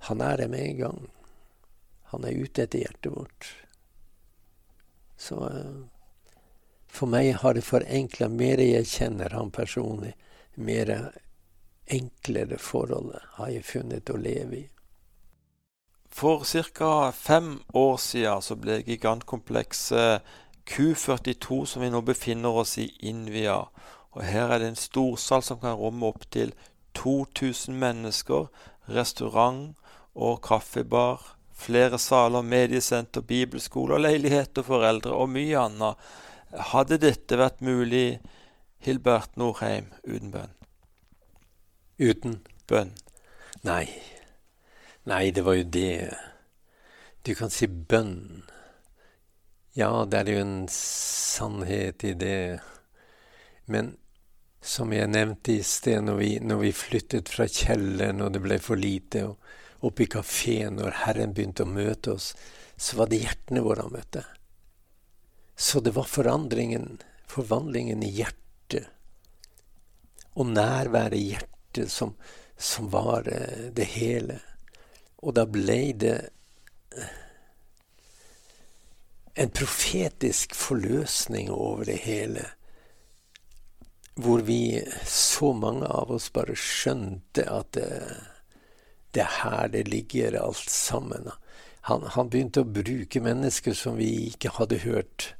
Han 0.00 0.20
er 0.20 0.36
det 0.36 0.50
med 0.50 0.60
en 0.60 0.76
gang. 0.76 1.10
Han 2.02 2.24
er 2.24 2.44
ute 2.44 2.62
etter 2.62 2.78
hjertet 2.78 3.16
vårt. 3.16 3.56
Så 5.16 5.34
uh, 5.34 5.86
for 6.96 7.12
meg 7.12 7.34
har 7.42 7.56
det 7.56 7.66
forenkla 7.66 8.30
mer 8.32 8.62
jeg 8.62 8.88
kjenner 8.88 9.36
han 9.36 9.52
personlig, 9.54 10.14
mer 10.56 10.92
enklere 11.92 12.58
forhold 12.58 13.12
har 13.36 13.52
jeg 13.52 13.68
funnet 13.68 14.10
å 14.10 14.16
leve 14.18 14.62
i. 14.62 14.64
For 16.16 16.44
ca. 16.72 17.12
fem 17.12 17.60
år 17.76 17.96
siden 18.00 18.42
så 18.42 18.56
ble 18.56 18.80
gigantkomplekset 18.86 20.24
Q42, 20.66 21.64
som 21.66 21.82
vi 21.82 21.90
nå 21.92 22.00
befinner 22.02 22.56
oss 22.62 22.78
i, 22.80 22.88
innvia. 23.04 23.66
Og 24.16 24.24
her 24.24 24.50
er 24.50 24.62
det 24.62 24.70
en 24.72 24.80
storsal 24.80 25.44
som 25.44 25.60
kan 25.60 25.76
romme 25.76 26.08
opptil 26.08 26.54
2000 26.96 27.76
mennesker, 27.76 28.48
restaurant 28.88 29.76
og 30.14 30.40
kaffebar, 30.46 31.20
flere 31.52 32.00
saler, 32.00 32.42
mediesenter, 32.42 33.20
bibelskole 33.20 33.96
og 33.96 34.06
leiligheter 34.06 34.64
for 34.64 34.88
eldre 34.88 35.12
og 35.12 35.30
mye 35.36 35.60
annet. 35.68 36.08
Hadde 36.56 36.98
dette 37.02 37.36
vært 37.36 37.60
mulig, 37.64 38.18
Hilbert 38.84 39.36
Norheim, 39.36 39.90
uten 40.04 40.32
bønn? 40.32 40.54
Uten 42.00 42.40
bønn? 42.68 42.92
Nei. 43.66 43.86
Nei, 45.06 45.30
det 45.34 45.44
var 45.46 45.58
jo 45.58 45.66
det. 45.68 46.10
Du 47.26 47.34
kan 47.34 47.52
si 47.52 47.68
bønn. 47.68 48.44
Ja, 49.76 49.90
det 50.08 50.22
er 50.22 50.32
jo 50.32 50.42
en 50.44 50.58
sannhet 50.72 52.04
i 52.08 52.14
det. 52.16 52.60
Men 53.68 53.96
som 54.66 54.92
jeg 54.94 55.10
nevnte 55.12 55.58
i 55.58 55.62
sted, 55.66 56.00
når 56.06 56.20
vi, 56.20 56.30
når 56.40 56.62
vi 56.64 56.72
flyttet 56.74 57.30
fra 57.30 57.46
kjelleren 57.50 58.24
og 58.24 58.32
det 58.34 58.42
ble 58.44 58.58
for 58.62 58.80
lite, 58.80 59.26
og 59.28 59.86
oppe 59.86 60.06
i 60.06 60.10
kafeen 60.10 60.80
når 60.80 61.02
Herren 61.04 61.34
begynte 61.36 61.66
å 61.66 61.70
møte 61.70 62.16
oss, 62.16 62.32
så 62.76 63.00
var 63.00 63.10
det 63.10 63.22
hjertene 63.22 63.62
våre 63.64 63.86
han 63.86 63.94
møtte. 63.94 64.24
Så 65.56 65.80
det 65.80 65.90
var 65.90 66.04
forandringen, 66.04 67.02
forvandlingen 67.26 68.02
i 68.02 68.10
hjertet. 68.10 68.90
Og 70.36 70.46
nærværet 70.52 71.16
i 71.16 71.30
hjertet 71.30 71.92
som, 71.92 72.12
som 72.56 72.90
var 72.92 73.28
eh, 73.32 73.70
det 73.72 73.86
hele. 73.96 74.36
Og 75.24 75.32
da 75.38 75.46
ble 75.48 75.78
det 75.96 76.18
eh, 76.92 77.14
en 79.36 79.50
profetisk 79.50 80.52
forløsning 80.54 81.48
over 81.50 81.88
det 81.88 81.96
hele. 82.04 82.44
Hvor 84.14 84.44
vi, 84.44 84.84
så 85.08 85.54
mange 85.56 85.88
av 85.88 86.12
oss, 86.12 86.28
bare 86.32 86.56
skjønte 86.56 87.48
at 87.48 87.72
det, 87.76 87.88
det 89.16 89.24
er 89.24 89.34
her 89.40 89.72
det 89.72 89.86
ligger 89.88 90.36
alt 90.40 90.68
sammen. 90.72 91.32
Han, 91.88 92.04
han 92.12 92.28
begynte 92.28 92.60
å 92.60 92.68
bruke 92.68 93.24
mennesker 93.24 93.76
som 93.76 93.96
vi 93.96 94.12
ikke 94.28 94.52
hadde 94.60 94.84
hørt 94.84 95.32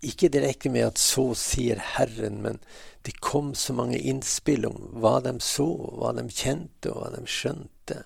ikke 0.00 0.28
direkte 0.28 0.70
med 0.70 0.86
at 0.86 0.98
'så 0.98 1.34
sier 1.34 1.76
Herren', 1.76 2.42
men 2.42 2.58
det 3.02 3.20
kom 3.20 3.54
så 3.54 3.72
mange 3.72 3.98
innspill 3.98 4.66
om 4.66 4.76
hva 4.92 5.20
de 5.20 5.40
så, 5.40 5.66
hva 5.98 6.12
de 6.12 6.28
kjente, 6.28 6.90
og 6.90 7.02
hva 7.02 7.10
de 7.16 7.26
skjønte. 7.26 8.04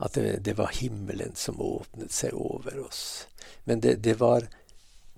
At 0.00 0.14
det, 0.14 0.44
det 0.44 0.56
var 0.58 0.72
himmelen 0.72 1.36
som 1.36 1.60
åpnet 1.60 2.12
seg 2.12 2.34
over 2.34 2.80
oss. 2.86 3.26
Men 3.64 3.80
det, 3.80 4.00
det 4.02 4.16
var 4.20 4.48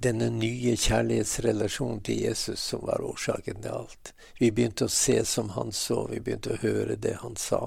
denne 0.03 0.29
nye 0.31 0.75
kjærlighetsrelasjonen 0.77 2.01
til 2.03 2.21
Jesus 2.27 2.61
som 2.61 2.83
var 2.87 3.05
årsaken 3.07 3.62
til 3.62 3.71
alt. 3.71 4.12
Vi 4.38 4.51
begynte 4.51 4.88
å 4.88 4.92
se 4.92 5.25
som 5.25 5.55
han 5.57 5.73
så, 5.73 6.07
vi 6.11 6.21
begynte 6.21 6.57
å 6.57 6.62
høre 6.62 6.97
det 6.99 7.21
han 7.23 7.37
sa, 7.38 7.62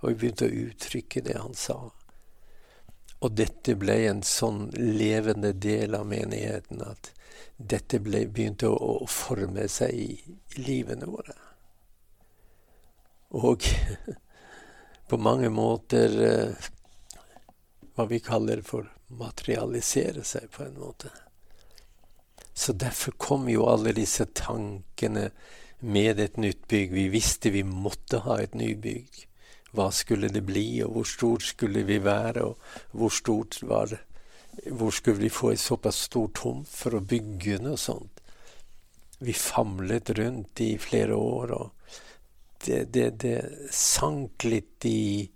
og 0.00 0.08
vi 0.08 0.14
begynte 0.14 0.46
å 0.46 0.58
uttrykke 0.68 1.24
det 1.26 1.38
han 1.38 1.54
sa. 1.58 1.80
Og 3.18 3.34
dette 3.34 3.74
ble 3.74 3.98
en 4.06 4.22
sånn 4.22 4.68
levende 4.78 5.52
del 5.52 5.98
av 5.98 6.06
menigheten 6.06 6.84
at 6.86 7.10
dette 7.56 8.00
ble, 8.00 8.26
begynte 8.26 8.70
å, 8.70 8.76
å, 9.02 9.06
forme 9.10 9.68
seg 9.68 9.94
i, 9.94 10.10
i 10.56 10.64
livene 10.64 11.08
våre. 11.10 11.36
Og 13.38 13.64
på 15.08 15.20
mange 15.20 15.50
måter 15.52 16.18
eh, 16.24 16.68
hva 17.94 18.06
vi 18.08 18.20
kaller 18.24 18.62
for 18.62 18.88
materialisere 19.18 20.24
seg, 20.24 20.50
på 20.52 20.64
en 20.66 20.78
måte. 20.78 21.10
Så 22.58 22.74
derfor 22.74 23.14
kom 23.16 23.48
jo 23.50 23.68
alle 23.70 23.94
disse 23.94 24.26
tankene 24.34 25.30
med 25.80 26.20
et 26.20 26.36
nytt 26.36 26.66
bygg. 26.68 26.92
Vi 26.92 27.08
visste 27.12 27.52
vi 27.54 27.62
måtte 27.62 28.24
ha 28.24 28.40
et 28.42 28.54
nybygg. 28.58 29.24
Hva 29.76 29.90
skulle 29.94 30.30
det 30.32 30.42
bli, 30.48 30.80
og 30.82 30.96
hvor 30.96 31.06
stort 31.06 31.44
skulle 31.44 31.84
vi 31.86 32.00
være, 32.02 32.44
og 32.48 32.96
hvor 32.96 33.12
stort 33.14 33.60
var 33.62 33.90
det? 33.92 34.00
Hvor 34.66 34.90
skulle 34.90 35.22
vi 35.22 35.30
få 35.30 35.52
et 35.52 35.60
såpass 35.60 36.02
stort 36.08 36.34
tomt 36.40 36.68
for 36.68 36.98
å 36.98 37.04
bygge 37.04 37.60
noe 37.62 37.78
sånt? 37.78 38.22
Vi 39.18 39.34
famlet 39.34 40.10
rundt 40.18 40.60
i 40.62 40.76
flere 40.78 41.14
år, 41.14 41.52
og 41.54 41.70
det, 42.64 42.84
det, 42.94 43.08
det 43.22 43.38
sank 43.74 44.44
litt 44.46 44.86
i, 44.86 45.28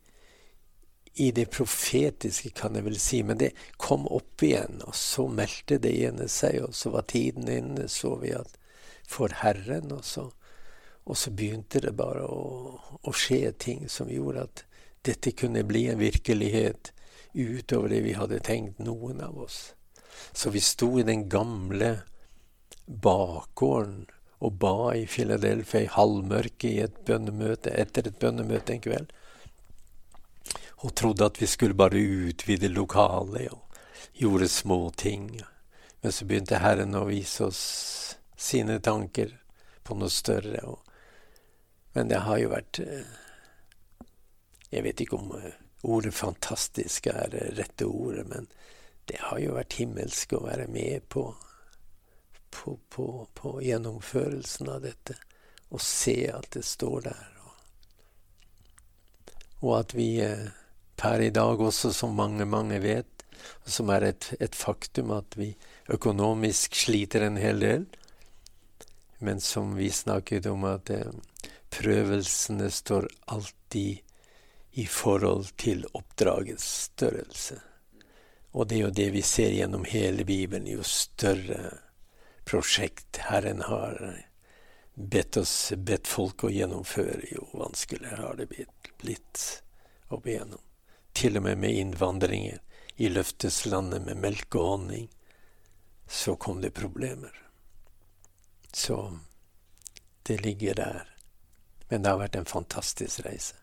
i 1.15 1.31
det 1.35 1.49
profetiske, 1.51 2.53
kan 2.57 2.79
jeg 2.79 2.87
vel 2.87 2.99
si. 3.03 3.23
Men 3.27 3.41
det 3.43 3.53
kom 3.77 4.07
opp 4.11 4.43
igjen, 4.43 4.83
og 4.87 4.95
så 4.99 5.27
meldte 5.31 5.81
det 5.83 5.95
ene 6.07 6.29
seg, 6.31 6.61
og 6.67 6.77
så 6.79 6.95
var 6.95 7.09
tiden 7.11 7.51
inne, 7.51 7.89
så 7.91 8.15
vi 8.23 8.35
at 8.39 8.59
for 9.13 9.35
Herren, 9.43 9.93
og 9.93 10.05
så, 10.07 10.29
og 11.05 11.19
så 11.19 11.35
begynte 11.35 11.83
det 11.83 11.95
bare 11.99 12.25
å, 12.27 12.79
å 13.03 13.15
skje 13.15 13.53
ting 13.59 13.89
som 13.91 14.11
gjorde 14.11 14.47
at 14.47 14.65
dette 15.03 15.35
kunne 15.35 15.65
bli 15.67 15.89
en 15.91 15.99
virkelighet 15.99 16.93
utover 17.33 17.89
det 17.89 18.01
vi 18.05 18.17
hadde 18.17 18.41
tenkt, 18.45 18.79
noen 18.79 19.21
av 19.21 19.39
oss. 19.39 19.75
Så 20.33 20.51
vi 20.51 20.61
sto 20.61 20.99
i 21.01 21.07
den 21.07 21.29
gamle 21.29 22.03
bakgården 22.87 24.07
og 24.43 24.53
ba 24.59 24.93
i 24.99 25.07
Philadelphia 25.07 25.85
i 25.85 25.91
halvmørket 25.95 26.71
i 26.71 26.79
et 26.83 27.03
bønnemøte, 27.07 27.71
etter 27.71 28.09
et 28.09 28.19
bønnemøte 28.19 28.75
en 28.75 28.83
kveld. 28.83 29.13
Og 30.83 30.95
trodde 30.99 31.29
at 31.29 31.39
vi 31.39 31.47
skulle 31.47 31.79
bare 31.79 32.01
utvide 32.01 32.69
lokalet 32.73 33.53
og 33.55 33.79
gjorde 34.19 34.49
små 34.49 34.91
ting. 34.99 35.29
Men 36.03 36.13
så 36.13 36.27
begynte 36.27 36.59
Herren 36.59 36.99
å 36.99 37.07
vise 37.07 37.47
oss 37.47 37.63
sine 38.37 38.81
tanker 38.83 39.37
på 39.87 39.95
noe 39.95 40.11
større. 40.11 40.77
men 41.93 42.09
det 42.09 42.25
har 42.27 42.39
jo 42.39 42.49
vært 42.49 42.79
eh, 42.79 43.07
Jeg 44.73 44.83
vet 44.83 45.01
ikke 45.01 45.17
om 45.17 45.35
eh, 45.37 45.62
Ordet 45.83 46.15
'fantastisk' 46.15 47.11
er 47.11 47.29
det 47.31 47.59
rette 47.59 47.85
ordet, 47.85 48.27
men 48.29 48.47
det 49.05 49.19
har 49.19 49.39
jo 49.39 49.57
vært 49.57 49.81
himmelsk 49.81 50.33
å 50.33 50.45
være 50.45 50.69
med 50.71 51.09
på, 51.09 51.35
på, 52.51 52.79
på, 52.89 53.29
på 53.35 53.59
gjennomførelsen 53.63 54.69
av 54.71 54.83
dette. 54.87 55.19
Og 55.75 55.81
se 55.81 56.31
at 56.31 56.51
det 56.55 56.63
står 56.65 57.01
der. 57.09 57.33
Og, 59.63 59.79
at 59.79 59.95
vi 59.95 60.19
eh, 60.21 60.51
per 60.99 61.23
i 61.23 61.31
dag 61.31 61.61
også, 61.61 61.93
som 61.95 62.17
mange, 62.19 62.45
mange 62.45 62.81
vet, 62.83 63.07
som 63.65 63.91
er 63.95 64.09
et, 64.11 64.29
et 64.43 64.55
faktum, 64.55 65.13
at 65.15 65.37
vi 65.39 65.53
økonomisk 65.91 66.75
sliter 66.79 67.27
en 67.27 67.39
hel 67.39 67.63
del. 67.63 67.87
Men 69.23 69.41
som 69.41 69.77
vi 69.79 69.91
snakket 69.95 70.47
om, 70.51 70.67
at 70.67 70.91
eh, 70.91 71.15
prøvelsene 71.71 72.71
står 72.75 73.07
alltid 73.35 74.03
i 74.73 74.87
forhold 74.87 75.57
til 75.57 75.85
oppdragets 75.93 76.65
størrelse. 76.89 77.59
Og 78.53 78.69
det 78.69 78.77
er 78.77 78.85
jo 78.87 78.97
det 78.97 79.09
vi 79.13 79.23
ser 79.23 79.53
gjennom 79.53 79.85
hele 79.89 80.25
Bibelen. 80.25 80.69
Jo 80.69 80.85
større 80.85 81.79
prosjekt 82.45 83.21
Herren 83.29 83.63
har 83.69 84.01
bedt 84.95 85.37
oss, 85.37 85.73
bedt 85.77 86.09
folk 86.09 86.45
å 86.45 86.53
gjennomføre, 86.53 87.31
jo 87.33 87.47
vanskeligere 87.57 88.27
har 88.27 88.37
det 88.41 88.49
blitt 89.01 89.45
opp 90.13 90.27
igjennom. 90.27 90.61
Til 91.13 91.37
og 91.37 91.47
med 91.47 91.59
med 91.61 91.77
innvandringer 91.81 92.61
i 92.97 93.09
løfteslandet 93.09 94.05
med 94.05 94.21
melk 94.21 94.57
og 94.57 94.69
honning, 94.69 95.09
så 96.09 96.37
kom 96.37 96.61
det 96.61 96.75
problemer. 96.77 97.33
Så 98.73 99.19
det 100.23 100.41
ligger 100.45 100.75
der. 100.75 101.09
Men 101.89 102.03
det 102.03 102.11
har 102.11 102.21
vært 102.21 102.37
en 102.37 102.49
fantastisk 102.49 103.25
reise. 103.25 103.62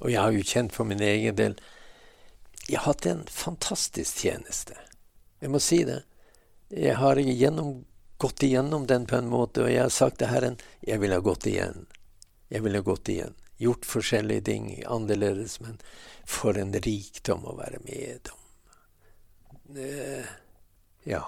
Og 0.00 0.12
jeg 0.12 0.20
har 0.20 0.34
jo 0.34 0.46
kjent 0.46 0.74
for 0.74 0.88
min 0.88 1.02
egen 1.02 1.36
del 1.38 1.58
Jeg 2.68 2.78
har 2.78 2.92
hatt 2.92 3.06
en 3.08 3.24
fantastisk 3.32 4.22
tjeneste. 4.22 4.76
Jeg 5.40 5.50
må 5.50 5.60
si 5.62 5.82
det. 5.88 6.02
Jeg 6.68 6.98
har 7.00 7.16
gjennom, 7.16 7.84
gått 8.20 8.42
igjennom 8.42 8.84
den 8.86 9.06
på 9.08 9.16
en 9.16 9.30
måte, 9.32 9.64
og 9.64 9.72
jeg 9.72 9.86
har 9.86 9.94
sagt 9.94 10.18
til 10.20 10.28
Herren 10.28 10.58
jeg 10.84 11.00
vil 11.00 11.14
ha 11.16 11.22
gått 11.24 11.46
igjen. 11.48 11.86
Jeg 12.52 12.64
vil 12.66 12.76
ha 12.76 12.82
gått 12.84 13.08
igjen. 13.08 13.32
Gjort 13.58 13.88
forskjellige 13.88 14.44
ting 14.50 14.68
annerledes, 14.86 15.60
men 15.64 15.80
for 16.28 16.58
en 16.60 16.76
rikdom 16.76 17.48
å 17.48 17.56
være 17.56 17.80
med 17.86 18.28
om. 18.34 18.44
Eh, 19.76 20.28
ja. 21.08 21.24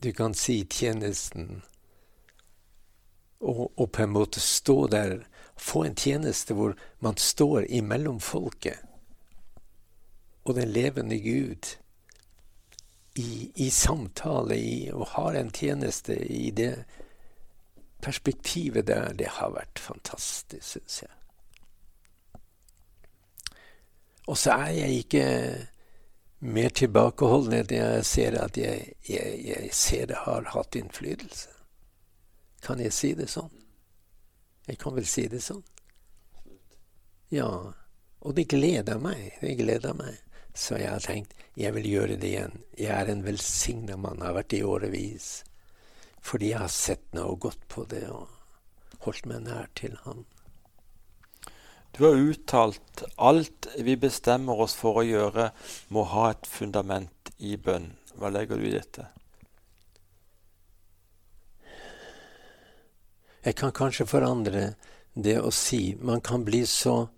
Du 0.00 0.12
kan 0.12 0.34
si 0.34 0.62
tjenesten 0.68 1.62
og, 3.40 3.72
og, 3.76 3.92
på 3.92 4.02
en 4.04 4.12
måte 4.12 4.40
stå 4.40 4.86
der 4.92 5.16
få 5.60 5.84
en 5.84 5.96
tjeneste 5.98 6.56
hvor 6.56 6.74
man 7.04 7.16
står 7.20 7.68
imellom 7.68 8.20
folket 8.20 8.80
og 10.44 10.56
den 10.56 10.72
levende 10.72 11.20
Gud 11.20 11.76
i, 13.14 13.52
i 13.54 13.70
samtale 13.70 14.56
i, 14.58 14.90
og 14.92 15.06
har 15.06 15.36
en 15.36 15.50
tjeneste 15.50 16.16
i 16.16 16.50
det 16.50 16.84
perspektivet 18.00 18.86
der, 18.86 19.12
det 19.12 19.28
har 19.36 19.52
vært 19.52 19.78
fantastisk, 19.78 20.64
syns 20.64 21.02
jeg. 21.02 21.12
Og 24.26 24.38
så 24.38 24.56
er 24.56 24.72
jeg 24.78 24.90
ikke 25.02 25.24
mer 26.40 26.68
tilbakeholden 26.68 27.58
enn 27.60 27.72
jeg 27.74 28.04
ser 28.08 28.38
at 28.40 28.56
jeg, 28.56 28.94
jeg, 29.08 29.40
jeg 29.44 29.70
ser 29.76 30.06
det 30.08 30.22
har 30.24 30.46
hatt 30.54 30.78
innflytelse. 30.78 31.50
Kan 32.62 32.80
jeg 32.80 32.94
si 32.94 33.12
det 33.18 33.28
sånn? 33.32 33.59
Jeg 34.68 34.78
kan 34.80 34.96
vel 34.96 35.06
si 35.08 35.26
det 35.30 35.42
sånn. 35.44 35.62
Ja. 37.32 37.50
Og 38.20 38.34
det 38.36 38.50
gleder 38.52 38.98
meg. 39.00 39.38
Det 39.40 39.54
gleder 39.60 39.94
meg. 39.96 40.18
Så 40.54 40.76
jeg 40.80 40.90
har 40.90 41.04
tenkt 41.04 41.36
jeg 41.60 41.74
vil 41.76 41.86
gjøre 41.90 42.16
det 42.20 42.28
igjen. 42.30 42.58
Jeg 42.78 42.92
er 42.94 43.10
en 43.12 43.24
velsigna 43.26 43.96
mann, 44.00 44.22
har 44.24 44.36
vært 44.36 44.54
i 44.56 44.64
årevis. 44.64 45.30
Fordi 46.24 46.52
jeg 46.52 46.62
har 46.62 46.72
sett 46.72 47.06
noe 47.16 47.34
og 47.34 47.46
gått 47.46 47.64
på 47.68 47.86
det 47.90 48.04
og 48.12 48.28
holdt 49.04 49.26
meg 49.30 49.46
nær 49.46 49.70
til 49.78 49.96
han. 50.04 50.24
Du 51.96 52.04
har 52.06 52.16
uttalt 52.16 53.02
alt 53.16 53.66
vi 53.82 53.96
bestemmer 53.98 54.62
oss 54.62 54.76
for 54.78 55.00
å 55.00 55.06
gjøre, 55.06 55.50
må 55.88 56.04
ha 56.12 56.30
et 56.30 56.46
fundament 56.46 57.32
i 57.38 57.56
bønn. 57.58 57.90
Hva 58.16 58.30
legger 58.30 58.60
du 58.60 58.68
i 58.68 58.76
dette? 58.76 59.08
Jeg 63.42 63.56
kan 63.56 63.72
kanskje 63.72 64.08
forandre 64.08 64.74
det 65.14 65.38
å 65.40 65.50
si 65.54 65.96
Man 66.00 66.20
kan 66.20 66.44
bli 66.44 66.60
så 66.68 67.08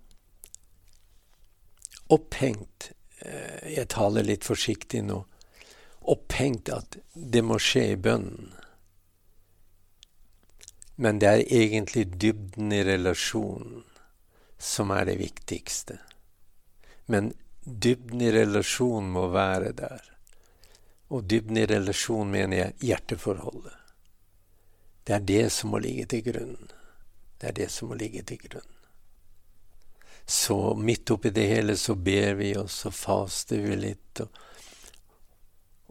opphengt 2.13 2.91
eh, 3.19 3.75
Jeg 3.75 3.89
taler 3.91 4.27
litt 4.27 4.47
forsiktig 4.47 5.03
nå. 5.07 5.19
Opphengt 6.13 6.69
at 6.71 6.97
det 7.13 7.43
må 7.45 7.59
skje 7.61 7.83
i 7.93 7.99
bønnen. 7.99 8.51
Men 10.95 11.19
det 11.19 11.29
er 11.29 11.53
egentlig 11.63 12.09
dybden 12.21 12.73
i 12.75 12.83
relasjonen 12.85 13.85
som 14.63 14.91
er 14.95 15.07
det 15.09 15.15
viktigste. 15.19 15.97
Men 17.11 17.31
dybden 17.63 18.21
i 18.21 18.31
relasjonen 18.31 19.09
må 19.15 19.27
være 19.33 19.71
der. 19.79 20.03
Og 21.11 21.23
dybden 21.29 21.59
i 21.63 21.65
relasjonen 21.69 22.31
mener 22.31 22.59
jeg 22.59 22.91
hjerteforholdet. 22.91 23.82
Det 25.03 25.13
er 25.13 25.19
det 25.19 25.49
som 25.51 25.69
må 25.73 25.79
ligge 25.83 26.05
til 26.05 26.21
grunn. 26.25 26.57
Det 27.37 27.47
er 27.47 27.51
det 27.57 27.71
som 27.71 27.87
må 27.91 27.95
ligge 27.99 28.23
til 28.23 28.37
grunn. 28.45 28.71
Så 30.25 30.75
midt 30.79 31.11
oppi 31.11 31.29
det 31.35 31.47
hele 31.47 31.75
så 31.77 31.95
ber 31.95 32.33
vi, 32.39 32.57
og 32.57 32.69
så 32.71 32.91
faster 32.91 33.57
vi 33.59 33.75
litt. 33.75 34.19
og, 34.23 34.29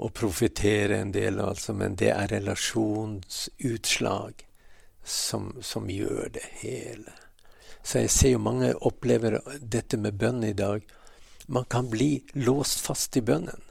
og 0.03 0.15
profeterer 0.15 0.99
en 0.99 1.13
del, 1.13 1.41
altså, 1.41 1.73
men 1.77 1.97
det 1.97 2.11
er 2.11 2.29
relasjonsutslag 2.33 4.33
som, 5.05 5.57
som 5.63 5.91
gjør 5.91 6.29
det 6.33 6.45
hele. 6.63 7.13
Så 7.83 7.99
jeg 7.99 8.11
ser 8.11 8.31
jo 8.33 8.39
mange 8.39 8.75
opplever 8.75 9.41
dette 9.61 9.97
med 9.99 10.19
bønn 10.19 10.45
i 10.45 10.57
dag. 10.57 10.83
Man 11.47 11.65
kan 11.65 11.91
bli 11.91 12.23
låst 12.33 12.81
fast 12.81 13.17
i 13.17 13.21
bønnen. 13.21 13.63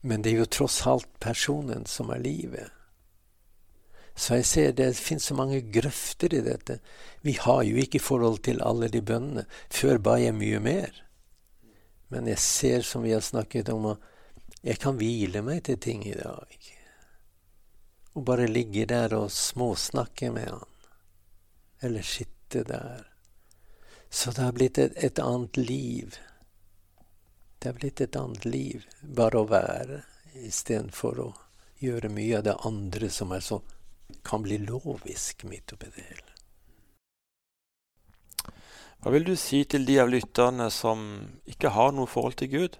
Men 0.00 0.22
det 0.22 0.32
er 0.32 0.42
jo 0.42 0.46
tross 0.46 0.86
alt 0.86 1.08
personen 1.20 1.86
som 1.86 2.10
er 2.10 2.24
livet. 2.24 2.70
Så 4.20 4.36
jeg 4.36 4.46
ser 4.48 4.72
det 4.76 4.90
finnes 5.00 5.24
så 5.30 5.34
mange 5.34 5.62
grøfter 5.72 6.34
i 6.36 6.42
dette. 6.44 6.76
Vi 7.24 7.38
har 7.40 7.62
jo 7.64 7.78
ikke 7.80 8.02
forhold 8.04 8.42
til 8.44 8.60
alle 8.60 8.90
de 8.92 9.00
bønnene. 9.00 9.46
Før 9.72 9.96
ba 9.96 10.18
jeg 10.20 10.36
mye 10.36 10.60
mer. 10.60 10.90
Men 12.12 12.28
jeg 12.28 12.42
ser, 12.44 12.84
som 12.84 13.06
vi 13.06 13.14
har 13.14 13.24
snakket 13.24 13.70
om, 13.72 13.94
at 13.94 14.60
jeg 14.60 14.76
kan 14.82 14.98
hvile 15.00 15.40
meg 15.46 15.62
til 15.64 15.80
ting 15.80 16.04
i 16.04 16.18
dag. 16.18 16.68
Og 18.12 18.26
bare 18.28 18.50
ligge 18.50 18.84
der 18.90 19.16
og 19.16 19.32
småsnakke 19.32 20.28
med 20.36 20.52
han. 20.52 20.76
Eller 21.80 22.04
sitte 22.04 22.66
der. 22.68 23.08
Så 24.10 24.36
det 24.36 24.44
har 24.44 24.52
blitt 24.52 24.84
et, 24.84 25.00
et 25.00 25.24
annet 25.24 25.56
liv. 25.56 26.20
Det 27.56 27.72
har 27.72 27.80
blitt 27.80 28.04
et 28.04 28.16
annet 28.20 28.44
liv, 28.44 28.84
bare 29.00 29.40
å 29.40 29.48
være, 29.48 30.04
istedenfor 30.44 31.24
å 31.24 31.32
gjøre 31.80 32.12
mye 32.12 32.40
av 32.40 32.48
det 32.50 32.60
andre 32.68 33.08
som 33.08 33.32
er 33.32 33.44
så 33.44 33.62
kan 34.24 34.42
bli 34.42 34.58
lovisk 34.62 35.44
midt 35.48 35.72
oppi 35.74 35.90
det 35.94 36.06
hele. 36.08 36.30
Hva 39.00 39.14
vil 39.14 39.24
du 39.24 39.34
si 39.40 39.62
til 39.64 39.86
de 39.88 39.96
av 40.02 40.10
lytterne 40.12 40.66
som 40.74 41.02
ikke 41.48 41.72
har 41.72 41.94
noe 41.96 42.10
forhold 42.10 42.36
til 42.42 42.50
Gud? 42.52 42.78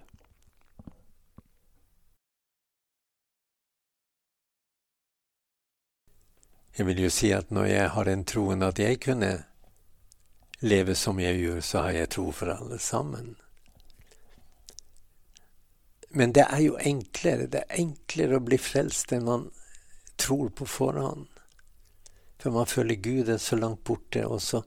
Jeg 6.77 6.87
vil 6.87 7.01
jo 7.03 7.09
si 7.11 7.31
at 7.35 7.49
når 7.51 7.65
jeg 7.67 7.87
har 7.95 8.07
den 8.07 8.21
troen 8.25 8.63
at 8.63 8.79
jeg 8.79 8.99
kunne 9.03 9.31
leve 10.61 10.95
som 10.95 11.19
jeg 11.19 11.41
gjør, 11.41 11.59
så 11.65 11.87
har 11.87 11.97
jeg 11.97 12.11
tro 12.13 12.29
for 12.31 12.53
alle 12.53 12.77
sammen. 12.79 13.33
Men 16.09 16.35
det 16.35 16.45
er 16.49 16.61
jo 16.63 16.77
enklere. 16.77 17.47
Det 17.47 17.63
er 17.65 17.81
enklere 17.81 18.37
å 18.37 18.45
bli 18.45 18.59
frelst 18.61 19.11
enn 19.15 19.25
man 19.27 19.49
tror 20.21 20.49
på 20.55 20.67
forhånd. 20.69 21.27
For 22.41 22.53
man 22.53 22.69
føler 22.69 23.01
Gud 23.01 23.29
er 23.29 23.37
så 23.41 23.57
langt 23.57 23.83
borte, 23.85 24.25
og 24.25 24.41
så, 24.41 24.63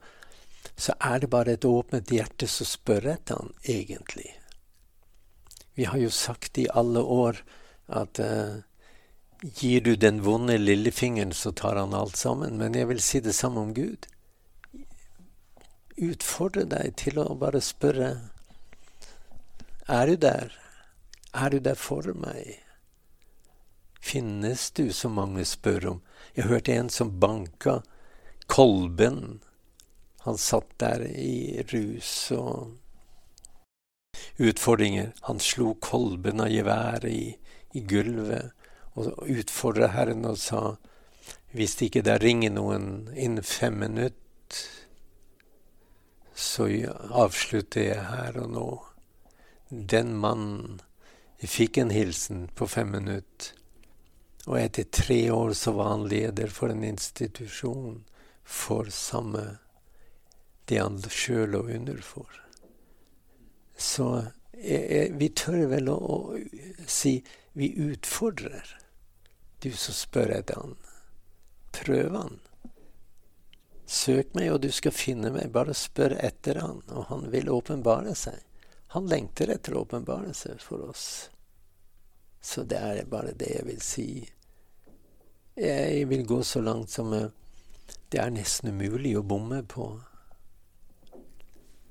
så 0.76 0.94
er 1.00 1.22
det 1.22 1.30
bare 1.30 1.56
et 1.56 1.66
åpent 1.66 2.10
hjerte 2.14 2.46
som 2.50 2.68
spør 2.70 3.10
etter 3.16 3.40
han, 3.40 3.54
egentlig. 3.66 4.30
Vi 5.74 5.88
har 5.90 5.98
jo 5.98 6.10
sagt 6.14 6.58
i 6.62 6.68
alle 6.70 7.02
år 7.02 7.40
at 7.90 8.20
uh, 8.22 8.62
gir 9.42 9.82
du 9.82 9.94
den 9.96 10.22
vonde 10.24 10.58
lillefingeren, 10.58 11.32
så 11.32 11.52
tar 11.52 11.76
han 11.76 11.94
alt 11.94 12.16
sammen. 12.16 12.58
Men 12.58 12.78
jeg 12.78 12.88
vil 12.88 13.02
si 13.02 13.20
det 13.20 13.34
samme 13.34 13.60
om 13.60 13.74
Gud. 13.74 14.06
Utfordre 15.98 16.64
deg 16.70 16.94
til 16.98 17.20
å 17.22 17.35
bare 17.38 17.60
spørre 17.62 18.14
Er 19.87 20.06
du 20.06 20.16
der? 20.16 20.54
Er 21.35 21.50
du 21.50 21.58
der 21.58 21.74
for 21.79 22.06
meg? 22.14 22.63
Finnes 24.05 24.71
du, 24.77 24.92
som 24.92 25.17
mange 25.17 25.44
spør 25.48 25.87
om. 25.94 26.00
Jeg 26.37 26.50
hørte 26.50 26.77
en 26.77 26.90
som 26.92 27.13
banka 27.21 27.81
Kolben. 28.46 29.40
Han 30.25 30.38
satt 30.38 30.79
der 30.81 31.07
i 31.09 31.63
rus 31.73 32.33
og 32.37 32.75
utfordringer. 34.38 35.13
Han 35.29 35.40
slo 35.40 35.75
kolben 35.81 36.40
av 36.40 36.52
geværet 36.52 37.09
i, 37.11 37.37
i, 37.73 37.81
gulvet 37.81 38.52
og 38.94 39.25
utfordra 39.29 39.90
Herren 39.94 40.27
og 40.29 40.38
sa 40.38 40.77
hvis 41.55 41.77
ikke 41.87 42.02
det 42.05 42.19
ringer 42.23 42.50
noen 42.50 42.87
innen 43.15 43.46
fem 43.46 43.77
minutter, 43.79 44.21
så 46.35 46.67
avslutter 47.15 47.85
jeg 47.92 48.07
her 48.09 48.40
og 48.42 48.48
nå. 48.50 48.71
Den 49.71 50.17
mannen 50.19 50.81
fikk 51.38 51.79
en 51.79 51.94
hilsen 51.94 52.48
på 52.59 52.67
fem 52.67 52.90
minutter. 52.96 53.55
Og 54.46 54.58
etter 54.60 54.84
tre 54.92 55.30
år 55.32 55.52
så 55.56 55.72
var 55.72 55.94
han 55.94 56.08
leder 56.08 56.52
for 56.52 56.72
en 56.72 56.84
institusjon 56.84 58.02
for 58.44 58.90
samme 58.92 59.44
det 60.64 60.80
han 60.80 61.00
sjøl 61.12 61.50
lå 61.56 61.62
under 61.76 62.00
for. 62.04 62.28
Så 63.76 64.08
jeg, 64.52 65.10
vi 65.18 65.28
tør 65.36 65.66
vel 65.72 65.90
å, 65.92 65.96
å 65.96 66.86
si 66.86 67.18
vi 67.52 67.72
utfordrer. 67.90 68.76
Du 69.60 69.72
som 69.72 69.96
spør 69.96 70.32
etter 70.38 70.60
han. 70.60 70.76
Prøv 71.74 72.16
han. 72.16 72.40
Søk 73.84 74.32
meg, 74.36 74.50
og 74.52 74.62
du 74.64 74.70
skal 74.72 74.94
finne 74.96 75.32
meg. 75.34 75.52
Bare 75.52 75.76
spør 75.76 76.16
etter 76.16 76.60
han, 76.62 76.80
og 76.88 77.08
han 77.10 77.28
vil 77.32 77.52
åpenbare 77.52 78.14
seg. 78.16 78.40
Han 78.96 79.08
lengter 79.10 79.52
etter 79.52 79.74
å 79.74 79.84
åpenbare 79.84 80.32
seg 80.36 80.60
for 80.62 80.88
oss. 80.88 81.06
Så 82.44 82.62
det 82.68 82.76
er 82.76 83.06
bare 83.08 83.32
det 83.32 83.54
jeg 83.54 83.66
vil 83.66 83.80
si. 83.80 84.08
Jeg 85.56 86.08
vil 86.10 86.26
gå 86.28 86.42
så 86.44 86.60
langt 86.60 86.92
som 86.92 87.12
eh, 87.16 87.30
det 88.12 88.20
er 88.20 88.34
nesten 88.34 88.74
umulig 88.74 89.14
å 89.16 89.24
bomme 89.24 89.62
på, 89.64 89.86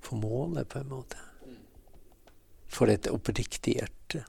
på 0.05 0.19
målet, 0.19 0.69
på 0.69 0.83
en 0.83 0.91
måte. 0.91 1.17
For 2.69 2.91
et 2.91 3.09
oppriktig 3.09 3.79
hjerte. 3.79 4.23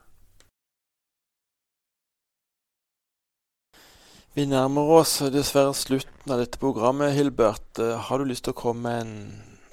Vi 4.35 4.49
nærmer 4.51 4.97
oss 4.97 5.19
dessverre 5.31 5.77
slutten 5.79 6.33
av 6.33 6.41
dette 6.41 6.59
programmet. 6.59 7.15
Hilbert, 7.15 7.79
eh, 7.79 8.01
har 8.09 8.19
du 8.19 8.33
lyst 8.33 8.49
til 8.49 8.57
å 8.57 8.63
komme 8.65 8.89
med 8.89 9.05
en 9.05 9.19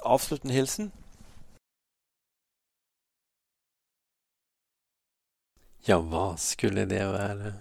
avsluttende 0.03 0.53
hilsen? 0.53 0.91
Ja, 5.83 5.97
hva 5.97 6.37
skulle 6.37 6.85
det 6.85 7.01
være? 7.09 7.53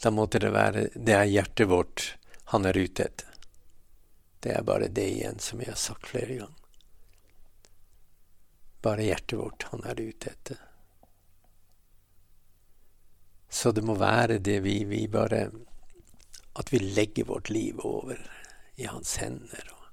Da 0.00 0.10
måtte 0.10 0.40
det 0.40 0.52
være 0.54 0.86
Det 0.94 1.12
er 1.12 1.28
hjertet 1.28 1.68
vårt 1.68 2.06
han 2.50 2.64
er 2.64 2.78
ute 2.78 3.04
etter. 3.04 3.28
Det 4.40 4.54
er 4.56 4.64
bare 4.64 4.88
det 4.88 5.04
igjen, 5.04 5.38
som 5.38 5.60
jeg 5.60 5.68
har 5.74 5.78
sagt 5.78 6.08
flere 6.08 6.38
ganger. 6.40 6.56
Bare 8.80 9.04
hjertet 9.04 9.38
vårt 9.38 9.68
han 9.70 9.84
er 9.84 10.00
ute 10.00 10.32
etter. 10.32 10.64
Så 13.50 13.74
det 13.76 13.84
må 13.84 13.94
være 14.00 14.40
det 14.40 14.60
vi, 14.64 14.84
vi 14.88 15.06
bare 15.08 15.50
At 16.58 16.72
vi 16.72 16.78
legger 16.78 17.24
vårt 17.24 17.50
liv 17.50 17.78
over 17.84 18.18
i 18.74 18.88
hans 18.88 19.16
hender 19.20 19.68
og, 19.70 19.84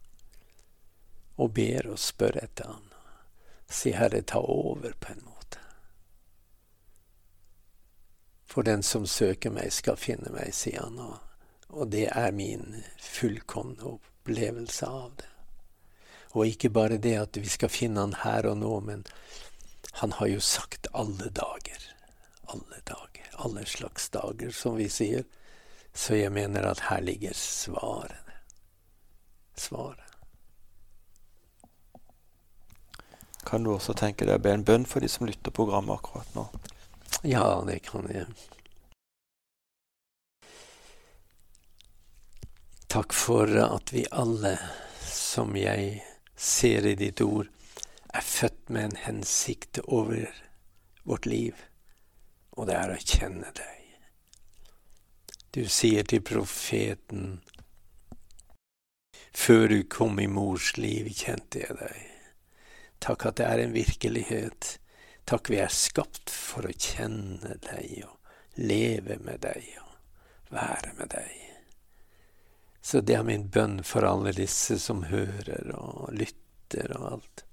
og 1.35 1.51
ber 1.53 1.91
og 1.91 1.99
spør 1.99 2.39
etter 2.41 2.71
han. 2.71 2.96
Si, 3.69 3.91
Herre, 3.91 4.21
ta 4.21 4.39
over, 4.39 4.93
på 4.99 5.11
en 5.11 5.23
måte. 5.25 5.59
For 8.47 8.63
den 8.63 8.83
som 8.83 9.05
søker 9.07 9.51
meg, 9.51 9.73
skal 9.75 9.99
finne 9.99 10.31
meg, 10.31 10.53
sier 10.55 10.85
han. 10.85 10.99
Og, 11.03 11.17
og 11.69 11.91
det 11.91 12.07
er 12.13 12.31
min 12.31 12.79
fullkomne 13.01 13.97
opplevelse 13.97 14.87
av 14.87 15.11
det. 15.19 15.33
Og 16.31 16.47
ikke 16.47 16.71
bare 16.71 17.01
det 17.01 17.17
at 17.19 17.39
vi 17.39 17.49
skal 17.49 17.71
finne 17.71 18.03
han 18.05 18.17
her 18.23 18.47
og 18.47 18.59
nå, 18.61 18.73
men 18.87 19.05
han 19.99 20.15
har 20.19 20.31
jo 20.31 20.39
sagt 20.43 20.87
alle 20.93 21.31
dager. 21.35 21.91
Alle 22.47 22.81
dager 22.87 23.07
alle 23.37 23.65
slags 23.65 24.09
dager, 24.09 24.49
som 24.49 24.75
vi 24.75 24.89
sier. 24.89 25.23
Så 25.93 26.15
jeg 26.15 26.31
mener 26.31 26.65
at 26.65 26.79
her 26.89 27.01
ligger 27.01 27.33
svaret. 27.33 28.17
Svaret. 29.57 30.06
Kan 33.47 33.63
du 33.63 33.71
også 33.73 33.95
tenke 33.95 34.27
deg 34.27 34.41
å 34.41 34.43
be 34.43 34.53
en 34.57 34.65
bønn 34.67 34.85
for 34.89 35.03
de 35.03 35.09
som 35.11 35.27
lytter 35.27 35.55
programmet 35.55 35.95
akkurat 35.95 36.35
nå? 36.35 36.47
Ja, 37.23 37.45
det 37.67 37.79
kan 37.87 38.09
jeg. 38.11 38.27
Takk 42.91 43.15
for 43.15 43.51
at 43.63 43.93
vi 43.95 44.03
alle, 44.11 44.57
som 45.07 45.55
jeg 45.55 46.01
ser 46.35 46.87
i 46.87 46.97
ditt 46.99 47.23
ord, 47.23 47.47
er 48.13 48.23
født 48.23 48.69
med 48.73 48.91
en 48.91 49.01
hensikt 49.05 49.79
over 49.85 50.27
vårt 51.07 51.27
liv 51.29 51.67
og 52.57 52.65
det 52.67 52.77
er 52.77 52.91
å 52.91 53.01
kjenne 53.01 53.51
deg. 53.53 53.73
Du 55.53 55.63
sier 55.69 56.05
til 56.09 56.23
profeten 56.25 57.39
før 59.37 59.69
du 59.69 59.79
kom 59.89 60.17
i 60.19 60.27
mors 60.29 60.73
liv, 60.81 61.09
kjente 61.13 61.61
jeg 61.61 61.77
deg. 61.77 62.16
Takk 63.03 63.25
at 63.29 63.39
det 63.39 63.47
er 63.47 63.63
en 63.63 63.75
virkelighet. 63.75 64.77
Takk 65.27 65.51
vi 65.51 65.59
er 65.61 65.73
skapt 65.73 66.31
for 66.33 66.67
å 66.67 66.73
kjenne 66.73 67.57
deg 67.65 68.05
og 68.07 68.15
leve 68.57 69.19
med 69.21 69.43
deg 69.43 69.67
og 69.81 70.53
være 70.55 70.93
med 70.97 71.11
deg. 71.13 71.33
Så 72.81 73.01
det 73.03 73.17
er 73.17 73.25
min 73.27 73.49
bønn 73.51 73.81
for 73.83 74.07
alle 74.07 74.31
disse 74.31 74.77
som 74.79 75.03
hører 75.09 75.73
og 75.75 76.13
lytter 76.15 76.93
og 76.95 77.09
alt. 77.11 77.43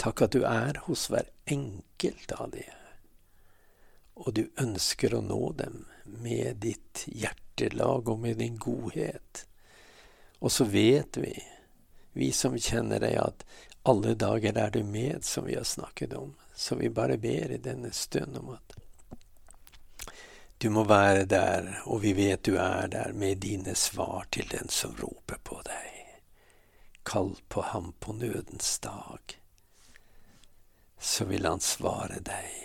Takk 0.00 0.24
at 0.24 0.32
du 0.34 0.46
er 0.48 0.80
hos 0.86 1.06
hver 1.12 1.28
enkelt 1.52 2.32
av 2.32 2.50
de, 2.54 2.64
og 4.14 4.32
du 4.38 4.46
ønsker 4.62 5.14
å 5.14 5.20
nå 5.22 5.40
dem 5.58 5.84
med 6.04 6.62
ditt 6.64 7.04
hjertelag 7.10 8.08
og 8.08 8.22
med 8.24 8.40
din 8.40 8.56
godhet. 8.62 9.44
Og 10.40 10.52
så 10.52 10.66
vet 10.68 11.18
vi, 11.20 11.34
vi 12.14 12.30
som 12.32 12.56
kjenner 12.58 13.02
deg, 13.02 13.18
at 13.20 13.44
alle 13.84 14.14
dager 14.14 14.58
er 14.58 14.70
du 14.70 14.82
med, 14.84 15.24
som 15.24 15.44
vi 15.44 15.54
har 15.54 15.64
snakket 15.64 16.12
om. 16.12 16.34
Så 16.54 16.74
vi 16.80 16.90
bare 16.90 17.18
ber 17.18 17.52
i 17.52 17.60
denne 17.60 17.92
stund 17.92 18.36
om 18.38 18.54
at 18.54 18.76
du 20.58 20.70
må 20.70 20.84
være 20.88 21.24
der, 21.28 21.82
og 21.84 22.00
vi 22.02 22.14
vet 22.16 22.46
du 22.46 22.54
er 22.56 22.88
der, 22.88 23.12
med 23.12 23.42
dine 23.42 23.74
svar 23.74 24.26
til 24.30 24.48
den 24.50 24.68
som 24.72 24.94
roper 24.96 25.40
på 25.44 25.60
deg. 25.66 25.90
Kall 27.04 27.34
på 27.48 27.62
ham 27.74 27.92
på 28.00 28.12
nødens 28.12 28.78
dag, 28.78 29.38
så 30.98 31.24
vil 31.28 31.44
han 31.44 31.60
svare 31.60 32.22
deg 32.24 32.64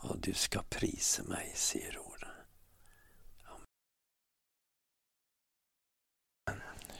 og 0.00 0.20
du 0.20 0.32
skal 0.34 0.64
prise 0.70 1.24
meg, 1.28 1.52
sier 1.54 1.96
ordet. 1.98 2.09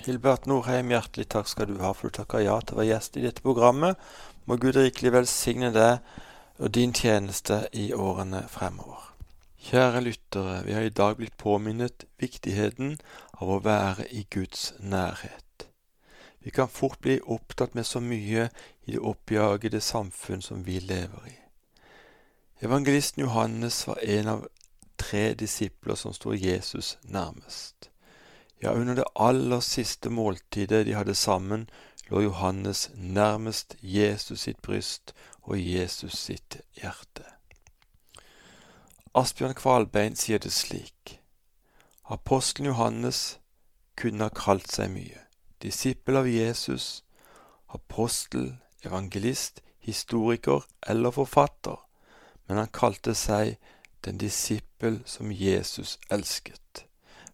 Hilbert 0.01 0.46
Norheim, 0.48 0.88
hjertelig 0.94 1.26
takk 1.28 1.48
skal 1.51 1.68
du 1.68 1.82
ha 1.82 1.90
for 1.92 2.09
du 2.09 2.16
takker 2.16 2.40
ja 2.40 2.55
til 2.64 2.78
å 2.78 2.78
være 2.78 2.88
gjest 2.94 3.18
i 3.20 3.24
dette 3.26 3.44
programmet. 3.44 3.98
Må 4.48 4.57
Gud 4.57 4.78
rikelig 4.78 5.12
velsigne 5.12 5.68
deg 5.74 6.01
og 6.57 6.72
din 6.72 6.94
tjeneste 6.96 7.66
i 7.76 7.90
årene 7.92 8.46
fremover. 8.48 9.11
Kjære 9.61 10.01
lyttere, 10.07 10.62
vi 10.64 10.72
har 10.72 10.88
i 10.88 10.94
dag 11.03 11.18
blitt 11.18 11.36
påminnet 11.36 12.07
viktigheten 12.20 12.96
av 13.42 13.53
å 13.53 13.61
være 13.61 14.09
i 14.09 14.24
Guds 14.32 14.72
nærhet. 14.80 15.68
Vi 16.40 16.51
kan 16.57 16.72
fort 16.72 17.03
bli 17.05 17.18
opptatt 17.20 17.76
med 17.76 17.84
så 17.84 18.01
mye 18.01 18.48
i 18.88 18.96
det 18.96 19.05
oppjagede 19.05 19.82
samfunn 19.84 20.40
som 20.40 20.64
vi 20.64 20.80
lever 20.80 21.28
i. 21.28 21.36
Evangelisten 22.64 23.26
Johannes 23.26 23.84
var 23.86 24.01
en 24.01 24.32
av 24.32 24.48
tre 24.96 25.34
disipler 25.36 26.01
som 26.01 26.16
sto 26.16 26.32
Jesus 26.32 26.96
nærmest. 27.05 27.89
Ja, 28.62 28.72
under 28.72 28.94
det 28.94 29.04
aller 29.14 29.61
siste 29.61 30.11
måltidet 30.11 30.86
de 30.86 30.94
hadde 30.94 31.14
sammen, 31.14 31.68
lå 32.11 32.20
Johannes 32.20 32.90
nærmest 32.94 33.76
Jesus 33.82 34.40
sitt 34.40 34.61
bryst 34.62 35.14
og 35.42 35.58
Jesus 35.58 36.18
sitt 36.18 36.61
hjerte. 36.76 37.24
Asbjørn 39.14 39.54
Kvalbein 39.54 40.16
sier 40.16 40.38
det 40.38 40.52
slik. 40.52 41.18
Apostelen 42.04 42.70
Johannes 42.70 43.38
kunne 43.96 44.28
ha 44.28 44.34
kalt 44.34 44.70
seg 44.70 44.92
mye. 44.92 45.24
Disippel 45.62 46.16
av 46.16 46.28
Jesus, 46.28 47.04
apostel, 47.68 48.56
evangelist, 48.84 49.62
historiker 49.80 50.66
eller 50.86 51.11
forfatter 51.11 51.80
men 52.50 52.58
han 52.58 52.70
kalte 52.74 53.12
seg 53.14 53.61
den 54.02 54.16
disippel 54.18 54.96
som 55.06 55.28
Jesus 55.30 56.00
elsket. 56.11 56.80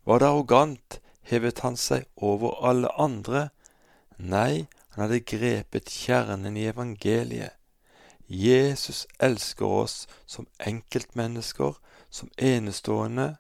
Var 0.05 0.21
det 0.21 0.27
arrogant, 0.29 0.99
hevet 1.27 1.63
han 1.65 1.77
seg 1.81 2.07
over 2.17 2.57
alle 2.67 2.91
andre? 3.01 3.49
Nei, 4.17 4.67
han 4.95 5.07
hadde 5.07 5.25
grepet 5.29 5.93
kjernen 5.93 6.57
i 6.57 6.67
evangeliet. 6.71 7.55
Jesus 8.27 9.05
elsker 9.23 9.67
oss 9.67 10.07
som 10.27 10.49
enkeltmennesker, 10.59 11.77
som 12.11 12.31
enestående, 12.37 13.37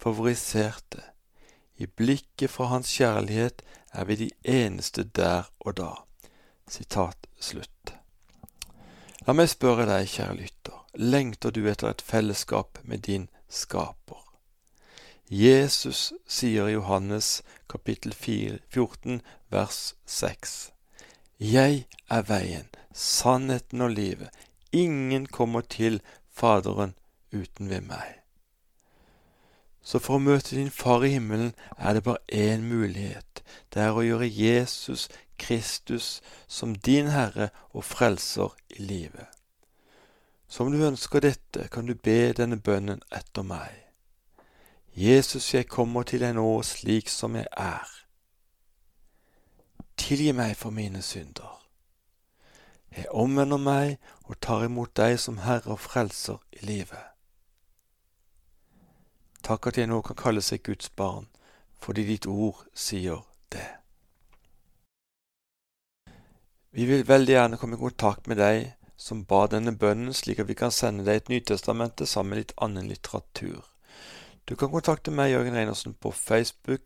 favoriserte. 0.00 1.02
I 1.76 1.86
blikket 1.86 2.50
fra 2.50 2.70
hans 2.72 2.90
kjærlighet 2.96 3.62
er 3.92 4.08
vi 4.10 4.16
de 4.24 4.30
eneste 4.42 5.04
der 5.04 5.50
og 5.60 5.76
da. 5.78 5.92
Sitat 6.70 7.28
slutt. 7.38 7.94
La 9.26 9.36
meg 9.36 9.50
spørre 9.52 9.86
deg, 9.88 10.10
kjære 10.10 10.40
lytter 10.40 10.84
lengter 10.94 11.50
du 11.50 11.66
etter 11.70 11.90
et 11.90 12.02
fellesskap 12.02 12.78
med 12.82 12.98
din 13.06 13.28
skaper. 13.48 14.23
Jesus 15.30 16.12
sier 16.28 16.66
i 16.68 16.72
Johannes 16.72 17.42
kapittel 17.66 18.12
14 18.12 19.22
vers 19.48 19.94
6. 20.04 20.72
Jeg 21.40 21.86
er 22.10 22.22
veien, 22.28 22.66
sannheten 22.92 23.80
og 23.80 23.90
livet. 23.90 24.28
Ingen 24.72 25.26
kommer 25.26 25.60
til 25.60 26.02
Faderen 26.28 26.92
uten 27.32 27.70
ved 27.70 27.80
meg. 27.88 28.20
Så 29.80 29.98
for 29.98 30.18
å 30.18 30.24
møte 30.26 30.58
din 30.58 30.68
Far 30.70 31.06
i 31.08 31.14
himmelen 31.14 31.54
er 31.78 31.96
det 31.96 32.04
bare 32.04 32.20
én 32.28 32.68
mulighet. 32.68 33.40
Det 33.72 33.80
er 33.80 33.96
å 33.96 34.04
gjøre 34.04 34.28
Jesus 34.28 35.08
Kristus 35.40 36.20
som 36.46 36.76
din 36.76 37.08
Herre 37.08 37.48
og 37.72 37.84
Frelser 37.84 38.52
i 38.76 38.82
livet. 38.82 39.32
Som 40.48 40.68
du 40.68 40.84
ønsker 40.84 41.24
dette, 41.24 41.68
kan 41.72 41.88
du 41.88 41.94
be 41.96 42.34
denne 42.36 42.60
bønnen 42.60 43.00
etter 43.08 43.42
meg. 43.42 43.83
Jesus, 44.96 45.54
jeg 45.54 45.66
kommer 45.66 46.06
til 46.06 46.22
deg 46.22 46.36
nå 46.36 46.46
slik 46.62 47.08
som 47.10 47.34
jeg 47.34 47.48
er. 47.58 47.88
Tilgi 49.98 50.30
meg 50.30 50.54
for 50.54 50.70
mine 50.70 51.02
synder. 51.02 51.56
Jeg 52.94 53.10
omvender 53.10 53.58
meg 53.58 53.96
og 54.30 54.38
tar 54.38 54.62
imot 54.68 54.94
deg 54.94 55.18
som 55.18 55.40
Herre 55.42 55.74
og 55.74 55.82
Frelser 55.82 56.38
i 56.54 56.62
livet. 56.62 57.10
Takk 59.42 59.66
at 59.66 59.82
jeg 59.82 59.90
nå 59.90 59.98
kan 60.06 60.16
kalle 60.16 60.42
seg 60.46 60.62
Guds 60.62 60.88
barn, 60.94 61.26
fordi 61.82 62.06
ditt 62.06 62.30
ord 62.30 62.62
sier 62.70 63.26
det. 63.50 63.66
Vi 66.70 66.86
vil 66.86 67.02
veldig 67.08 67.34
gjerne 67.34 67.58
komme 67.58 67.74
i 67.74 67.82
kontakt 67.82 68.30
med 68.30 68.38
deg 68.38 68.76
som 68.96 69.26
ba 69.26 69.48
denne 69.50 69.74
bønnen, 69.74 70.14
slik 70.14 70.38
at 70.38 70.48
vi 70.48 70.54
kan 70.54 70.70
sende 70.70 71.02
deg 71.02 71.24
et 71.24 71.34
Nytestamente 71.34 72.06
sammen 72.06 72.36
med 72.36 72.44
litt 72.44 72.58
annen 72.62 72.86
litteratur. 72.86 73.73
Du 74.44 74.56
kan 74.56 74.70
kontakte 74.70 75.10
meg, 75.10 75.32
Jørgen 75.32 75.56
Reinersen, 75.56 75.94
på 75.94 76.12
Facebook, 76.12 76.80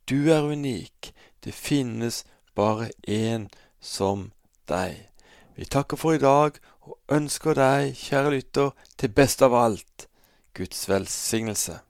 du 0.09 0.31
er 0.33 0.43
unik, 0.43 1.15
det 1.45 1.55
finnes 1.55 2.25
bare 2.57 2.91
én 3.09 3.49
som 3.81 4.33
deg. 4.69 5.09
Vi 5.57 5.67
takker 5.67 5.99
for 5.99 6.15
i 6.15 6.23
dag 6.23 6.59
og 6.87 6.99
ønsker 7.13 7.59
deg, 7.59 7.97
kjære 7.99 8.35
lytter, 8.37 8.71
til 8.97 9.13
beste 9.13 9.49
av 9.49 9.57
alt 9.59 10.09
Guds 10.55 10.89
velsignelse. 10.91 11.81